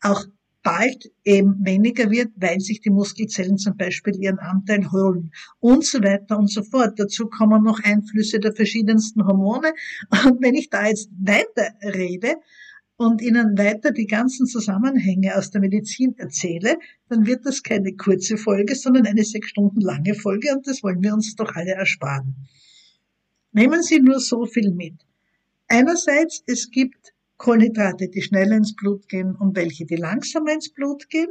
auch 0.00 0.24
bald 0.66 1.12
eben 1.24 1.64
weniger 1.64 2.10
wird, 2.10 2.32
weil 2.34 2.58
sich 2.58 2.80
die 2.80 2.90
Muskelzellen 2.90 3.56
zum 3.56 3.76
Beispiel 3.76 4.16
ihren 4.16 4.40
Anteil 4.40 4.90
holen 4.90 5.30
und 5.60 5.84
so 5.84 6.02
weiter 6.02 6.36
und 6.36 6.50
so 6.50 6.64
fort. 6.64 6.98
Dazu 6.98 7.28
kommen 7.28 7.62
noch 7.62 7.78
Einflüsse 7.84 8.40
der 8.40 8.52
verschiedensten 8.52 9.24
Hormone. 9.24 9.72
Und 10.24 10.42
wenn 10.42 10.56
ich 10.56 10.68
da 10.68 10.88
jetzt 10.88 11.08
weiter 11.20 11.70
rede, 11.84 12.34
und 12.96 13.20
Ihnen 13.20 13.58
weiter 13.58 13.90
die 13.90 14.06
ganzen 14.06 14.46
Zusammenhänge 14.46 15.36
aus 15.36 15.50
der 15.50 15.60
Medizin 15.60 16.14
erzähle, 16.16 16.78
dann 17.08 17.26
wird 17.26 17.44
das 17.44 17.62
keine 17.62 17.94
kurze 17.94 18.36
Folge, 18.38 18.74
sondern 18.74 19.06
eine 19.06 19.24
sechs 19.24 19.48
Stunden 19.48 19.80
lange 19.80 20.14
Folge 20.14 20.52
und 20.54 20.66
das 20.66 20.82
wollen 20.82 21.02
wir 21.02 21.12
uns 21.12 21.34
doch 21.34 21.54
alle 21.54 21.72
ersparen. 21.72 22.34
Nehmen 23.52 23.82
Sie 23.82 24.00
nur 24.00 24.20
so 24.20 24.46
viel 24.46 24.72
mit. 24.72 24.94
Einerseits, 25.68 26.42
es 26.46 26.70
gibt 26.70 27.14
Kohlenhydrate, 27.36 28.08
die 28.08 28.22
schneller 28.22 28.56
ins 28.56 28.74
Blut 28.74 29.08
gehen 29.08 29.34
und 29.34 29.56
welche, 29.56 29.84
die 29.84 29.96
langsamer 29.96 30.52
ins 30.52 30.72
Blut 30.72 31.08
gehen. 31.10 31.28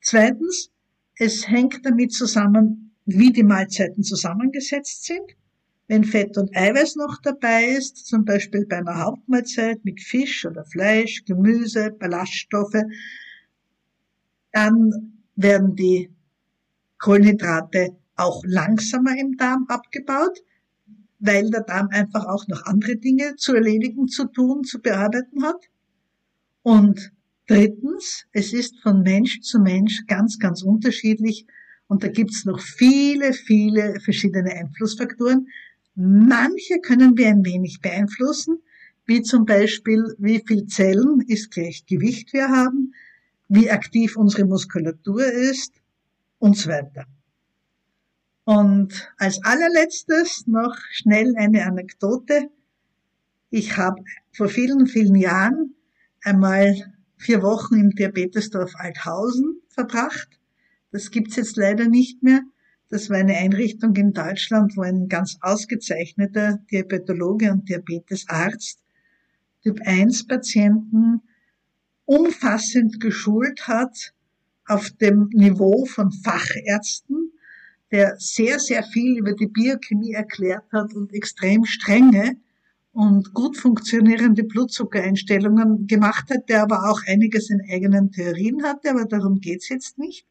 Zweitens, 0.00 0.70
es 1.16 1.48
hängt 1.48 1.84
damit 1.84 2.12
zusammen, 2.12 2.96
wie 3.04 3.32
die 3.32 3.42
Mahlzeiten 3.42 4.02
zusammengesetzt 4.02 5.04
sind. 5.04 5.36
Wenn 5.90 6.04
Fett 6.04 6.38
und 6.38 6.56
Eiweiß 6.56 6.94
noch 6.94 7.20
dabei 7.20 7.64
ist, 7.64 8.06
zum 8.06 8.24
Beispiel 8.24 8.64
bei 8.64 8.76
einer 8.76 9.00
Hauptmahlzeit 9.00 9.84
mit 9.84 10.00
Fisch 10.00 10.46
oder 10.46 10.64
Fleisch, 10.64 11.24
Gemüse, 11.24 11.90
Ballaststoffe, 11.90 12.80
dann 14.52 15.18
werden 15.34 15.74
die 15.74 16.08
Kohlenhydrate 16.98 17.96
auch 18.14 18.40
langsamer 18.46 19.18
im 19.18 19.36
Darm 19.36 19.66
abgebaut, 19.66 20.38
weil 21.18 21.50
der 21.50 21.62
Darm 21.62 21.88
einfach 21.88 22.24
auch 22.24 22.46
noch 22.46 22.66
andere 22.66 22.94
Dinge 22.94 23.34
zu 23.34 23.56
erledigen, 23.56 24.06
zu 24.06 24.26
tun, 24.26 24.62
zu 24.62 24.80
bearbeiten 24.80 25.42
hat. 25.42 25.70
Und 26.62 27.10
drittens, 27.48 28.26
es 28.30 28.52
ist 28.52 28.78
von 28.78 29.02
Mensch 29.02 29.40
zu 29.40 29.58
Mensch 29.58 30.06
ganz, 30.06 30.38
ganz 30.38 30.62
unterschiedlich. 30.62 31.48
Und 31.88 32.04
da 32.04 32.08
gibt's 32.08 32.44
noch 32.44 32.60
viele, 32.60 33.32
viele 33.32 33.98
verschiedene 33.98 34.52
Einflussfaktoren. 34.52 35.48
Manche 36.02 36.80
können 36.80 37.18
wir 37.18 37.28
ein 37.28 37.44
wenig 37.44 37.82
beeinflussen, 37.82 38.62
wie 39.04 39.20
zum 39.20 39.44
Beispiel, 39.44 40.14
wie 40.18 40.42
viel 40.46 40.66
Zellen 40.66 41.20
ist 41.28 41.50
gleich 41.50 41.84
Gewicht 41.84 42.32
wir 42.32 42.48
haben, 42.48 42.94
wie 43.48 43.70
aktiv 43.70 44.16
unsere 44.16 44.46
Muskulatur 44.46 45.26
ist 45.26 45.74
und 46.38 46.56
so 46.56 46.70
weiter. 46.70 47.04
Und 48.44 49.12
als 49.18 49.44
allerletztes 49.44 50.46
noch 50.46 50.74
schnell 50.90 51.34
eine 51.36 51.66
Anekdote. 51.66 52.48
Ich 53.50 53.76
habe 53.76 54.02
vor 54.32 54.48
vielen, 54.48 54.86
vielen 54.86 55.16
Jahren 55.16 55.74
einmal 56.22 56.94
vier 57.18 57.42
Wochen 57.42 57.78
im 57.78 57.90
Diabetesdorf 57.90 58.72
Althausen 58.76 59.60
verbracht. 59.68 60.40
Das 60.92 61.10
gibt's 61.10 61.36
jetzt 61.36 61.58
leider 61.58 61.88
nicht 61.88 62.22
mehr. 62.22 62.40
Das 62.90 63.08
war 63.08 63.18
eine 63.18 63.36
Einrichtung 63.36 63.94
in 63.94 64.12
Deutschland, 64.12 64.76
wo 64.76 64.82
ein 64.82 65.08
ganz 65.08 65.38
ausgezeichneter 65.40 66.58
Diabetologe 66.70 67.52
und 67.52 67.68
Diabetesarzt 67.68 68.80
Typ 69.62 69.78
1 69.84 70.26
Patienten 70.26 71.20
umfassend 72.04 72.98
geschult 72.98 73.68
hat 73.68 74.12
auf 74.66 74.90
dem 74.90 75.28
Niveau 75.32 75.84
von 75.84 76.10
Fachärzten, 76.10 77.32
der 77.92 78.16
sehr, 78.18 78.58
sehr 78.58 78.82
viel 78.82 79.18
über 79.18 79.34
die 79.34 79.46
Biochemie 79.46 80.12
erklärt 80.12 80.72
hat 80.72 80.94
und 80.94 81.12
extrem 81.12 81.64
strenge 81.66 82.36
und 82.92 83.34
gut 83.34 83.56
funktionierende 83.56 84.42
Blutzuckereinstellungen 84.42 85.86
gemacht 85.86 86.30
hat, 86.30 86.48
der 86.48 86.62
aber 86.62 86.90
auch 86.90 87.02
einiges 87.06 87.50
in 87.50 87.60
eigenen 87.70 88.10
Theorien 88.10 88.64
hatte, 88.64 88.90
aber 88.90 89.04
darum 89.04 89.40
geht's 89.40 89.68
jetzt 89.68 89.98
nicht. 89.98 90.26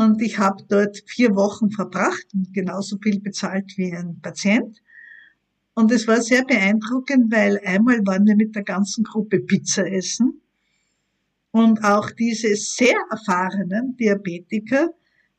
Und 0.00 0.22
ich 0.22 0.38
habe 0.38 0.64
dort 0.66 1.02
vier 1.04 1.36
Wochen 1.36 1.70
verbracht 1.70 2.26
und 2.32 2.54
genauso 2.54 2.96
viel 3.02 3.20
bezahlt 3.20 3.76
wie 3.76 3.92
ein 3.92 4.18
Patient. 4.22 4.80
Und 5.74 5.92
es 5.92 6.08
war 6.08 6.22
sehr 6.22 6.42
beeindruckend, 6.42 7.30
weil 7.30 7.60
einmal 7.66 7.98
waren 8.06 8.26
wir 8.26 8.34
mit 8.34 8.54
der 8.56 8.62
ganzen 8.62 9.04
Gruppe 9.04 9.40
Pizza 9.40 9.86
essen. 9.86 10.40
Und 11.50 11.84
auch 11.84 12.10
diese 12.12 12.56
sehr 12.56 12.96
erfahrenen 13.10 13.94
Diabetiker 13.98 14.88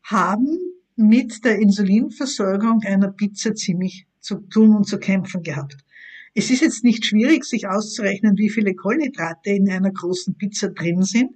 haben 0.03 0.60
mit 0.96 1.44
der 1.44 1.58
Insulinversorgung 1.58 2.84
einer 2.86 3.12
Pizza 3.12 3.56
ziemlich 3.56 4.06
zu 4.20 4.41
tun 4.41 4.75
und 4.75 4.88
zu 4.88 5.00
kämpfen 5.00 5.41
gehabt. 5.41 5.77
Es 6.36 6.51
ist 6.51 6.62
jetzt 6.62 6.84
nicht 6.84 7.03
schwierig, 7.03 7.46
sich 7.46 7.68
auszurechnen, 7.68 8.38
wie 8.38 8.51
viele 8.51 8.75
Kohlenhydrate 8.75 9.50
in 9.50 9.72
einer 9.72 9.91
großen 9.91 10.36
Pizza 10.36 10.70
drin 10.70 11.01
sind, 11.01 11.32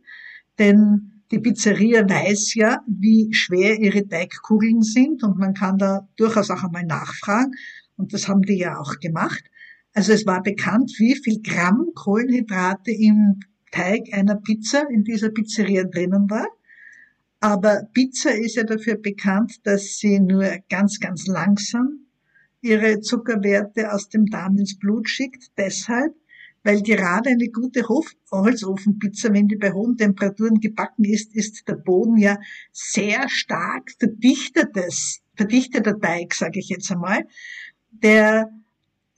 denn 0.59 1.14
die 1.35 1.41
Pizzeria 1.41 2.07
weiß 2.07 2.53
ja, 2.53 2.79
wie 2.87 3.27
schwer 3.33 3.77
ihre 3.77 4.07
Teigkugeln 4.07 4.81
sind 4.81 5.21
und 5.21 5.37
man 5.37 5.53
kann 5.53 5.77
da 5.77 6.07
durchaus 6.15 6.49
auch 6.49 6.63
einmal 6.63 6.85
nachfragen. 6.85 7.51
Und 7.97 8.13
das 8.13 8.29
haben 8.29 8.41
die 8.41 8.57
ja 8.57 8.79
auch 8.79 8.99
gemacht. 9.01 9.43
Also 9.93 10.13
es 10.13 10.25
war 10.25 10.41
bekannt, 10.41 10.93
wie 10.97 11.15
viel 11.15 11.41
Gramm 11.41 11.91
Kohlenhydrate 11.93 12.91
im 12.91 13.41
Teig 13.69 14.13
einer 14.13 14.35
Pizza 14.35 14.89
in 14.89 15.03
dieser 15.03 15.29
Pizzeria 15.29 15.83
drinnen 15.83 16.29
war. 16.29 16.47
Aber 17.41 17.81
Pizza 17.93 18.33
ist 18.33 18.55
ja 18.55 18.63
dafür 18.63 18.95
bekannt, 18.95 19.59
dass 19.65 19.97
sie 19.97 20.21
nur 20.21 20.49
ganz, 20.69 21.01
ganz 21.01 21.27
langsam 21.27 22.05
ihre 22.61 23.01
Zuckerwerte 23.01 23.91
aus 23.91 24.07
dem 24.07 24.27
Darm 24.27 24.57
ins 24.57 24.79
Blut 24.79 25.09
schickt. 25.09 25.51
Deshalb, 25.57 26.13
weil 26.65 26.81
gerade 26.81 27.29
eine 27.29 27.49
gute 27.49 27.87
Holzofenpizza, 28.31 29.31
wenn 29.31 29.47
die 29.47 29.55
bei 29.55 29.71
hohen 29.71 29.97
Temperaturen 29.97 30.59
gebacken 30.59 31.05
ist, 31.05 31.35
ist 31.35 31.67
der 31.67 31.75
Boden 31.75 32.17
ja 32.17 32.37
sehr 32.71 33.29
stark 33.29 33.91
verdichtetes, 33.99 35.21
verdichteter 35.35 35.99
Teig, 35.99 36.33
sage 36.33 36.59
ich 36.59 36.69
jetzt 36.69 36.91
einmal, 36.91 37.27
der 37.91 38.49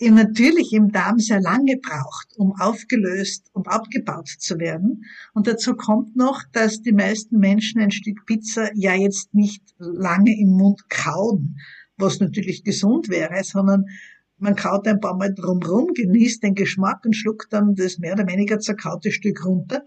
natürlich 0.01 0.73
im 0.73 0.91
Darm 0.91 1.19
sehr 1.19 1.39
lange 1.39 1.77
braucht, 1.77 2.35
um 2.35 2.53
aufgelöst 2.59 3.49
und 3.53 3.69
abgebaut 3.69 4.27
zu 4.27 4.59
werden. 4.59 5.05
Und 5.33 5.47
dazu 5.47 5.73
kommt 5.73 6.17
noch, 6.17 6.43
dass 6.51 6.81
die 6.81 6.91
meisten 6.91 7.39
Menschen 7.39 7.79
ein 7.79 7.91
Stück 7.91 8.25
Pizza 8.25 8.69
ja 8.75 8.93
jetzt 8.93 9.33
nicht 9.33 9.63
lange 9.79 10.37
im 10.37 10.49
Mund 10.49 10.89
kauen, 10.89 11.59
was 11.95 12.19
natürlich 12.19 12.65
gesund 12.65 13.07
wäre, 13.07 13.41
sondern 13.45 13.85
man 14.39 14.55
kaut 14.55 14.87
ein 14.87 14.99
paar 14.99 15.15
Mal 15.15 15.33
drumrum, 15.33 15.93
genießt 15.93 16.43
den 16.43 16.55
Geschmack 16.55 17.05
und 17.05 17.15
schluckt 17.15 17.51
dann 17.51 17.75
das 17.75 17.97
mehr 17.97 18.13
oder 18.13 18.27
weniger 18.27 18.59
zerkaute 18.59 19.11
Stück 19.11 19.45
runter. 19.45 19.83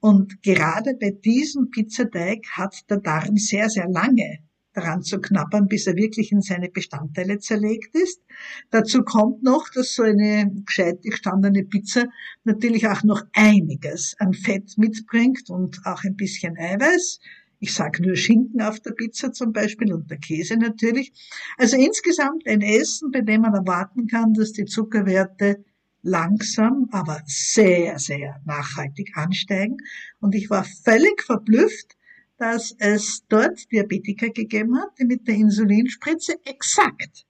Und 0.00 0.42
gerade 0.42 0.94
bei 1.00 1.10
diesem 1.10 1.70
Pizzateig 1.70 2.46
hat 2.52 2.88
der 2.88 2.98
Darm 2.98 3.36
sehr, 3.36 3.68
sehr 3.68 3.88
lange 3.88 4.38
daran 4.72 5.02
zu 5.02 5.20
knabbern, 5.20 5.66
bis 5.66 5.86
er 5.86 5.96
wirklich 5.96 6.30
in 6.30 6.40
seine 6.40 6.68
Bestandteile 6.68 7.38
zerlegt 7.38 7.96
ist. 7.96 8.22
Dazu 8.70 9.02
kommt 9.02 9.42
noch, 9.42 9.68
dass 9.74 9.94
so 9.94 10.02
eine 10.02 10.50
gescheit 10.64 11.02
gestandene 11.02 11.64
Pizza 11.64 12.04
natürlich 12.44 12.86
auch 12.86 13.02
noch 13.02 13.22
einiges 13.32 14.14
an 14.18 14.34
Fett 14.34 14.78
mitbringt 14.78 15.50
und 15.50 15.80
auch 15.84 16.04
ein 16.04 16.14
bisschen 16.14 16.56
Eiweiß. 16.56 17.18
Ich 17.60 17.74
sage 17.74 18.02
nur 18.02 18.14
Schinken 18.14 18.62
auf 18.62 18.78
der 18.80 18.92
Pizza 18.92 19.32
zum 19.32 19.52
Beispiel 19.52 19.92
und 19.92 20.10
der 20.10 20.18
Käse 20.18 20.56
natürlich. 20.56 21.12
Also 21.56 21.76
insgesamt 21.76 22.46
ein 22.46 22.60
Essen, 22.60 23.10
bei 23.10 23.20
dem 23.20 23.40
man 23.40 23.54
erwarten 23.54 24.06
kann, 24.06 24.32
dass 24.34 24.52
die 24.52 24.64
Zuckerwerte 24.64 25.64
langsam, 26.02 26.88
aber 26.92 27.20
sehr, 27.26 27.98
sehr 27.98 28.40
nachhaltig 28.44 29.16
ansteigen. 29.16 29.78
Und 30.20 30.36
ich 30.36 30.48
war 30.50 30.64
völlig 30.84 31.22
verblüfft, 31.22 31.96
dass 32.38 32.76
es 32.78 33.24
dort 33.28 33.70
Diabetiker 33.72 34.30
gegeben 34.30 34.78
hat, 34.78 34.90
die 35.00 35.04
mit 35.04 35.26
der 35.26 35.34
Insulinspritze 35.34 36.36
exakt 36.44 37.26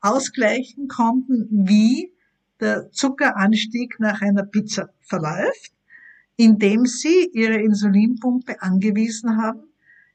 ausgleichen 0.00 0.86
konnten, 0.86 1.48
wie 1.50 2.12
der 2.60 2.92
Zuckeranstieg 2.92 3.98
nach 3.98 4.20
einer 4.20 4.44
Pizza 4.44 4.90
verläuft 5.00 5.72
indem 6.40 6.86
sie 6.86 7.28
ihre 7.34 7.60
Insulinpumpe 7.60 8.62
angewiesen 8.62 9.36
haben, 9.36 9.60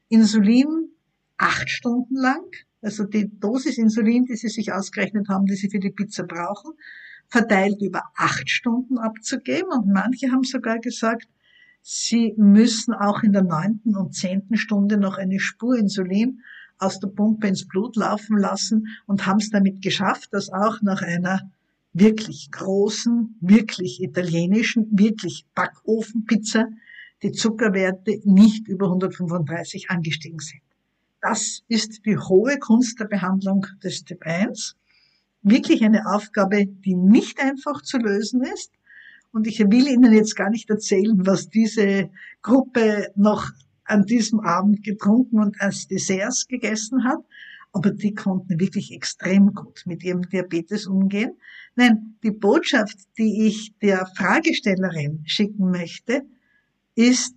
Insulin 0.08 0.88
acht 1.36 1.70
Stunden 1.70 2.16
lang, 2.16 2.50
also 2.82 3.04
die 3.04 3.30
Dosis 3.38 3.78
Insulin, 3.78 4.24
die 4.24 4.34
sie 4.34 4.48
sich 4.48 4.72
ausgerechnet 4.72 5.28
haben, 5.28 5.46
die 5.46 5.54
sie 5.54 5.70
für 5.70 5.78
die 5.78 5.92
Pizza 5.92 6.24
brauchen, 6.24 6.72
verteilt 7.28 7.80
über 7.80 8.02
acht 8.16 8.50
Stunden 8.50 8.98
abzugeben. 8.98 9.70
Und 9.70 9.86
manche 9.86 10.32
haben 10.32 10.42
sogar 10.42 10.80
gesagt, 10.80 11.28
sie 11.80 12.34
müssen 12.36 12.92
auch 12.92 13.22
in 13.22 13.32
der 13.32 13.44
neunten 13.44 13.94
und 13.94 14.16
zehnten 14.16 14.56
Stunde 14.56 14.96
noch 14.96 15.18
eine 15.18 15.38
Spur 15.38 15.78
Insulin 15.78 16.40
aus 16.78 16.98
der 16.98 17.08
Pumpe 17.08 17.46
ins 17.46 17.68
Blut 17.68 17.94
laufen 17.94 18.36
lassen 18.36 18.88
und 19.06 19.26
haben 19.26 19.38
es 19.38 19.50
damit 19.50 19.80
geschafft, 19.80 20.30
dass 20.32 20.52
auch 20.52 20.82
nach 20.82 21.02
einer 21.02 21.52
wirklich 21.98 22.50
großen, 22.50 23.36
wirklich 23.40 24.02
italienischen, 24.02 24.86
wirklich 24.92 25.46
Backofenpizza 25.54 26.66
die 27.22 27.32
Zuckerwerte 27.32 28.20
nicht 28.24 28.68
über 28.68 28.86
135 28.86 29.88
angestiegen 29.88 30.38
sind. 30.38 30.60
Das 31.22 31.62
ist 31.68 32.04
die 32.04 32.18
hohe 32.18 32.58
Kunst 32.58 33.00
der 33.00 33.06
Behandlung 33.06 33.66
des 33.82 34.04
Typ 34.04 34.26
1. 34.26 34.76
Wirklich 35.40 35.82
eine 35.82 36.06
Aufgabe, 36.06 36.66
die 36.66 36.94
nicht 36.94 37.40
einfach 37.40 37.80
zu 37.80 37.96
lösen 37.96 38.42
ist. 38.42 38.72
Und 39.32 39.46
ich 39.46 39.58
will 39.60 39.88
Ihnen 39.88 40.12
jetzt 40.12 40.36
gar 40.36 40.50
nicht 40.50 40.68
erzählen, 40.68 41.26
was 41.26 41.48
diese 41.48 42.10
Gruppe 42.42 43.08
noch 43.16 43.50
an 43.84 44.04
diesem 44.04 44.40
Abend 44.40 44.82
getrunken 44.82 45.40
und 45.40 45.60
als 45.60 45.88
Desserts 45.88 46.46
gegessen 46.46 47.04
hat 47.04 47.24
aber 47.76 47.90
die 47.90 48.14
konnten 48.14 48.58
wirklich 48.58 48.90
extrem 48.90 49.52
gut 49.52 49.82
mit 49.84 50.02
ihrem 50.02 50.22
Diabetes 50.22 50.86
umgehen. 50.86 51.36
Nein, 51.74 52.16
die 52.22 52.30
Botschaft, 52.30 52.96
die 53.18 53.46
ich 53.46 53.74
der 53.82 54.06
Fragestellerin 54.16 55.22
schicken 55.26 55.70
möchte, 55.70 56.22
ist, 56.94 57.34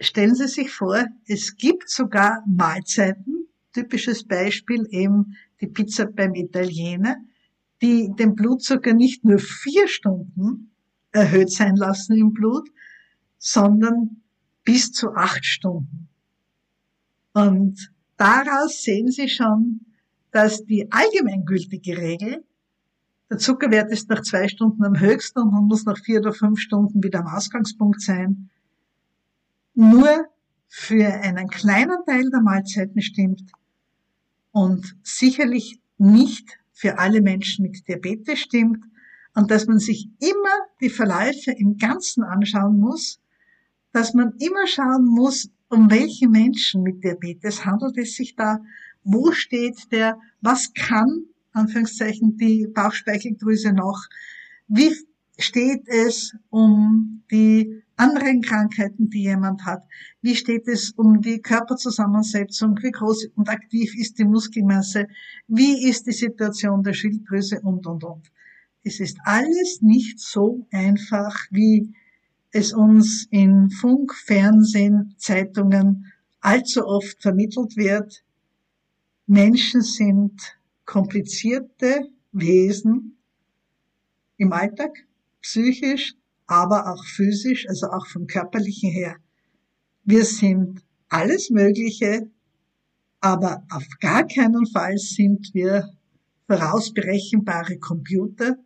stellen 0.00 0.34
Sie 0.34 0.48
sich 0.48 0.72
vor, 0.72 1.04
es 1.26 1.58
gibt 1.58 1.90
sogar 1.90 2.42
Mahlzeiten, 2.46 3.48
typisches 3.74 4.24
Beispiel 4.24 4.86
eben 4.90 5.36
die 5.60 5.66
Pizza 5.66 6.06
beim 6.06 6.34
Italiener, 6.34 7.16
die 7.82 8.10
den 8.18 8.34
Blutzucker 8.34 8.94
nicht 8.94 9.24
nur 9.26 9.38
vier 9.38 9.88
Stunden 9.88 10.70
erhöht 11.10 11.52
sein 11.52 11.76
lassen 11.76 12.16
im 12.16 12.32
Blut, 12.32 12.66
sondern 13.36 14.22
bis 14.64 14.90
zu 14.90 15.10
acht 15.14 15.44
Stunden. 15.44 16.08
Und 17.34 17.92
daraus 18.16 18.82
sehen 18.82 19.10
Sie 19.10 19.28
schon, 19.28 19.80
dass 20.30 20.64
die 20.64 20.90
allgemeingültige 20.90 21.98
Regel, 21.98 22.44
der 23.30 23.38
Zuckerwert 23.38 23.90
ist 23.90 24.08
nach 24.08 24.22
zwei 24.22 24.48
Stunden 24.48 24.84
am 24.84 24.98
höchsten 24.98 25.40
und 25.40 25.52
man 25.52 25.64
muss 25.64 25.84
nach 25.84 25.98
vier 25.98 26.20
oder 26.20 26.32
fünf 26.32 26.58
Stunden 26.60 27.02
wieder 27.02 27.20
am 27.20 27.28
Ausgangspunkt 27.28 28.02
sein, 28.02 28.50
nur 29.74 30.26
für 30.68 31.06
einen 31.06 31.48
kleinen 31.48 32.04
Teil 32.06 32.30
der 32.30 32.40
Mahlzeiten 32.40 33.00
stimmt 33.00 33.52
und 34.52 34.96
sicherlich 35.02 35.80
nicht 35.98 36.58
für 36.72 36.98
alle 36.98 37.20
Menschen 37.20 37.64
mit 37.64 37.86
Diabetes 37.86 38.38
stimmt 38.38 38.84
und 39.34 39.50
dass 39.50 39.66
man 39.66 39.78
sich 39.78 40.08
immer 40.18 40.56
die 40.80 40.90
Verläufe 40.90 41.52
im 41.52 41.78
Ganzen 41.78 42.22
anschauen 42.22 42.78
muss, 42.78 43.20
dass 43.92 44.14
man 44.14 44.32
immer 44.38 44.66
schauen 44.66 45.04
muss, 45.04 45.50
um 45.72 45.90
welche 45.90 46.28
Menschen 46.28 46.82
mit 46.82 47.02
Diabetes 47.02 47.64
handelt 47.64 47.96
es 47.96 48.14
sich 48.14 48.36
da, 48.36 48.60
wo 49.04 49.32
steht 49.32 49.90
der, 49.90 50.18
was 50.42 50.72
kann, 50.74 51.24
Anführungszeichen, 51.52 52.36
die 52.36 52.66
Bauchspeicheldrüse 52.72 53.72
noch, 53.72 54.06
wie 54.68 54.94
steht 55.38 55.88
es 55.88 56.36
um 56.50 57.22
die 57.30 57.82
anderen 57.96 58.42
Krankheiten, 58.42 59.08
die 59.08 59.22
jemand 59.22 59.64
hat? 59.64 59.82
Wie 60.20 60.36
steht 60.36 60.68
es 60.68 60.90
um 60.92 61.20
die 61.20 61.40
Körperzusammensetzung? 61.40 62.78
Wie 62.82 62.90
groß 62.90 63.28
und 63.34 63.48
aktiv 63.48 63.94
ist 63.96 64.18
die 64.18 64.24
Muskelmasse? 64.24 65.08
Wie 65.48 65.88
ist 65.88 66.06
die 66.06 66.12
Situation 66.12 66.82
der 66.82 66.92
Schilddrüse 66.92 67.60
und, 67.62 67.86
und, 67.86 68.04
und? 68.04 68.30
Es 68.84 69.00
ist 69.00 69.18
alles 69.24 69.80
nicht 69.80 70.20
so 70.20 70.66
einfach, 70.70 71.34
wie 71.50 71.94
es 72.52 72.72
uns 72.72 73.26
in 73.30 73.70
Funk, 73.70 74.14
Fernsehen, 74.14 75.14
Zeitungen 75.16 76.12
allzu 76.40 76.86
oft 76.86 77.20
vermittelt 77.22 77.76
wird. 77.76 78.22
Menschen 79.26 79.80
sind 79.80 80.58
komplizierte 80.84 82.08
Wesen 82.32 83.16
im 84.36 84.52
Alltag, 84.52 84.90
psychisch, 85.40 86.14
aber 86.46 86.92
auch 86.92 87.04
physisch, 87.04 87.66
also 87.68 87.86
auch 87.88 88.06
vom 88.06 88.26
körperlichen 88.26 88.90
her. 88.90 89.16
Wir 90.04 90.24
sind 90.24 90.84
alles 91.08 91.48
Mögliche, 91.50 92.30
aber 93.20 93.64
auf 93.70 93.86
gar 94.00 94.26
keinen 94.26 94.66
Fall 94.66 94.98
sind 94.98 95.50
wir 95.54 95.88
vorausberechenbare 96.48 97.78
Computer, 97.78 98.56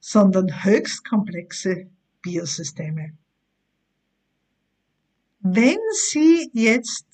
sondern 0.00 0.64
höchst 0.64 1.04
komplexe 1.08 1.90
Biosysteme. 2.26 3.12
Wenn 5.40 5.78
Sie 6.10 6.50
jetzt 6.52 7.06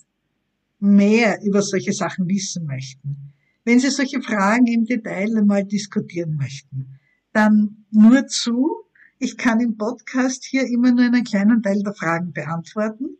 mehr 0.80 1.38
über 1.44 1.60
solche 1.60 1.92
Sachen 1.92 2.26
wissen 2.28 2.64
möchten, 2.66 3.34
wenn 3.64 3.78
Sie 3.78 3.90
solche 3.90 4.22
Fragen 4.22 4.66
im 4.66 4.86
Detail 4.86 5.36
einmal 5.36 5.64
diskutieren 5.64 6.36
möchten, 6.36 6.98
dann 7.32 7.84
nur 7.90 8.26
zu. 8.26 8.84
Ich 9.18 9.36
kann 9.36 9.60
im 9.60 9.76
Podcast 9.76 10.44
hier 10.44 10.66
immer 10.66 10.92
nur 10.92 11.04
einen 11.04 11.24
kleinen 11.24 11.62
Teil 11.62 11.82
der 11.82 11.92
Fragen 11.94 12.32
beantworten. 12.32 13.18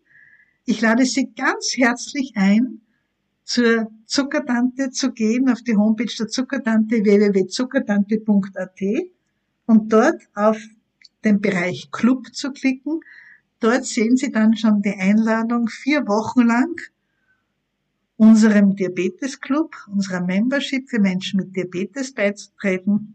Ich 0.65 0.81
lade 0.81 1.05
Sie 1.05 1.31
ganz 1.37 1.75
herzlich 1.77 2.33
ein, 2.35 2.81
zur 3.45 3.91
Zuckertante 4.07 4.91
zu 4.91 5.13
gehen, 5.13 5.51
auf 5.51 5.61
die 5.63 5.77
Homepage 5.77 6.15
der 6.19 6.29
Zuckertante 6.29 7.05
www.zuckertante.at 7.05 8.81
und 9.67 9.93
dort 9.93 10.23
auf 10.35 10.57
den 11.25 11.41
Bereich 11.41 11.91
Club 11.91 12.35
zu 12.35 12.53
klicken. 12.53 13.01
Dort 13.61 13.85
sehen 13.85 14.17
Sie 14.17 14.31
dann 14.31 14.57
schon 14.57 14.83
die 14.83 14.95
Einladung, 14.99 15.69
vier 15.69 16.07
Wochen 16.07 16.43
lang 16.43 16.75
unserem 18.17 18.77
Diabetes 18.77 19.41
Club, 19.41 19.75
unserer 19.89 20.21
Membership 20.21 20.89
für 20.89 21.01
Menschen 21.01 21.39
mit 21.39 21.57
Diabetes 21.57 22.15
beizutreten. 22.15 23.15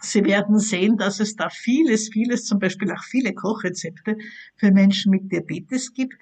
Sie 0.00 0.24
werden 0.24 0.58
sehen, 0.58 0.98
dass 0.98 1.20
es 1.20 1.34
da 1.34 1.48
vieles, 1.48 2.10
vieles, 2.10 2.44
zum 2.44 2.58
Beispiel 2.58 2.92
auch 2.92 3.02
viele 3.04 3.32
Kochrezepte 3.32 4.16
für 4.56 4.70
Menschen 4.70 5.10
mit 5.10 5.32
Diabetes 5.32 5.94
gibt. 5.94 6.18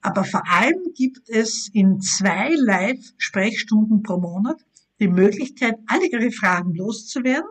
Aber 0.00 0.24
vor 0.24 0.42
allem 0.50 0.92
gibt 0.96 1.28
es 1.28 1.68
in 1.72 2.00
zwei 2.00 2.54
Live-Sprechstunden 2.56 4.02
pro 4.02 4.18
Monat 4.18 4.60
die 4.98 5.08
Möglichkeit, 5.08 5.76
alle 5.86 6.06
Ihre 6.06 6.32
Fragen 6.32 6.74
loszuwerden 6.74 7.50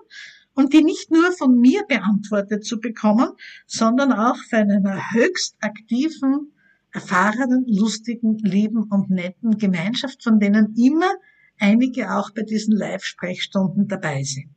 und 0.54 0.74
die 0.74 0.84
nicht 0.84 1.12
nur 1.12 1.32
von 1.32 1.58
mir 1.60 1.84
beantwortet 1.88 2.66
zu 2.66 2.80
bekommen, 2.80 3.30
sondern 3.66 4.12
auch 4.12 4.38
von 4.50 4.70
einer 4.72 5.12
höchst 5.12 5.56
aktiven, 5.62 6.52
erfahrenen, 6.92 7.66
lustigen, 7.68 8.38
lieben 8.40 8.84
und 8.84 9.10
netten 9.10 9.58
Gemeinschaft, 9.58 10.24
von 10.24 10.40
denen 10.40 10.76
immer 10.76 11.12
einige 11.60 12.12
auch 12.12 12.32
bei 12.32 12.42
diesen 12.42 12.76
Live-Sprechstunden 12.76 13.88
dabei 13.88 14.24
sind. 14.24 14.50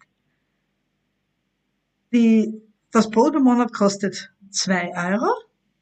Die, 2.12 2.52
das 2.90 3.10
Brot 3.10 3.36
im 3.36 3.44
Monat 3.44 3.72
kostet 3.72 4.32
zwei 4.50 4.90
Euro. 4.96 5.30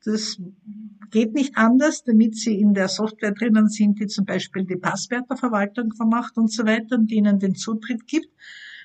Das 0.04 0.40
geht 1.10 1.34
nicht 1.34 1.56
anders, 1.56 2.04
damit 2.04 2.36
Sie 2.36 2.58
in 2.58 2.72
der 2.72 2.88
Software 2.88 3.32
drinnen 3.32 3.68
sind, 3.68 4.00
die 4.00 4.06
zum 4.06 4.24
Beispiel 4.24 4.64
die 4.64 4.76
Passwörterverwaltung 4.76 5.92
vermacht 5.92 6.36
und 6.36 6.52
so 6.52 6.64
weiter 6.64 6.96
und 6.96 7.10
Ihnen 7.10 7.38
den 7.38 7.54
Zutritt 7.54 8.06
gibt 8.06 8.28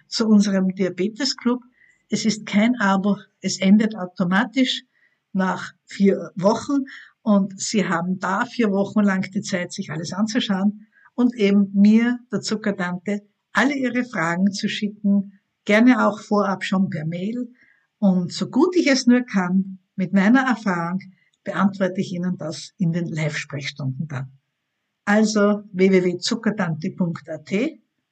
zu 0.07 0.27
unserem 0.27 0.69
Diabetes 0.69 1.35
Club. 1.37 1.61
Es 2.09 2.25
ist 2.25 2.45
kein 2.45 2.75
Abo, 2.79 3.17
es 3.41 3.59
endet 3.59 3.95
automatisch 3.95 4.83
nach 5.33 5.73
vier 5.85 6.31
Wochen 6.35 6.85
und 7.21 7.59
Sie 7.59 7.87
haben 7.87 8.19
da 8.19 8.45
vier 8.45 8.71
Wochen 8.71 9.01
lang 9.01 9.29
die 9.31 9.41
Zeit, 9.41 9.71
sich 9.71 9.91
alles 9.91 10.13
anzuschauen 10.13 10.87
und 11.15 11.35
eben 11.35 11.71
mir, 11.73 12.19
der 12.31 12.41
Zuckertante, 12.41 13.21
alle 13.51 13.73
Ihre 13.73 14.03
Fragen 14.03 14.51
zu 14.51 14.69
schicken, 14.69 15.39
gerne 15.63 16.07
auch 16.07 16.19
vorab 16.19 16.63
schon 16.63 16.89
per 16.89 17.05
Mail. 17.05 17.51
Und 17.97 18.31
so 18.31 18.49
gut 18.49 18.75
ich 18.75 18.87
es 18.87 19.07
nur 19.07 19.21
kann, 19.21 19.79
mit 19.95 20.13
meiner 20.13 20.41
Erfahrung, 20.41 20.99
beantworte 21.43 22.01
ich 22.01 22.11
Ihnen 22.13 22.37
das 22.37 22.73
in 22.77 22.91
den 22.91 23.07
Live-Sprechstunden 23.07 24.07
dann. 24.07 24.31
Also 25.05 25.63
www.zuckertante.at 25.71 27.51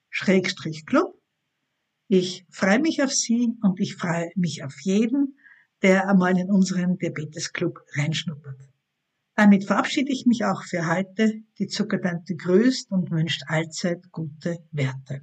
Schrägstrich 0.10 0.86
Club 0.86 1.12
ich 2.15 2.45
freue 2.49 2.80
mich 2.80 3.02
auf 3.02 3.12
Sie 3.12 3.54
und 3.63 3.80
ich 3.80 3.95
freue 3.95 4.30
mich 4.36 4.63
auf 4.63 4.80
jeden, 4.82 5.36
der 5.82 6.08
einmal 6.08 6.38
in 6.38 6.52
unseren 6.52 6.97
Diabetes 6.97 7.54
Club 7.54 7.80
reinschnuppert. 7.97 8.60
Damit 9.36 9.63
verabschiede 9.65 10.12
ich 10.12 10.28
mich 10.28 10.45
auch 10.45 10.63
für 10.63 10.88
heute. 10.88 11.41
Die 11.58 11.65
Zuckertante 11.65 12.36
grüßt 12.36 12.91
und 12.91 13.10
wünscht 13.10 13.41
allzeit 13.47 14.12
gute 14.12 14.60
Werte. 14.71 15.21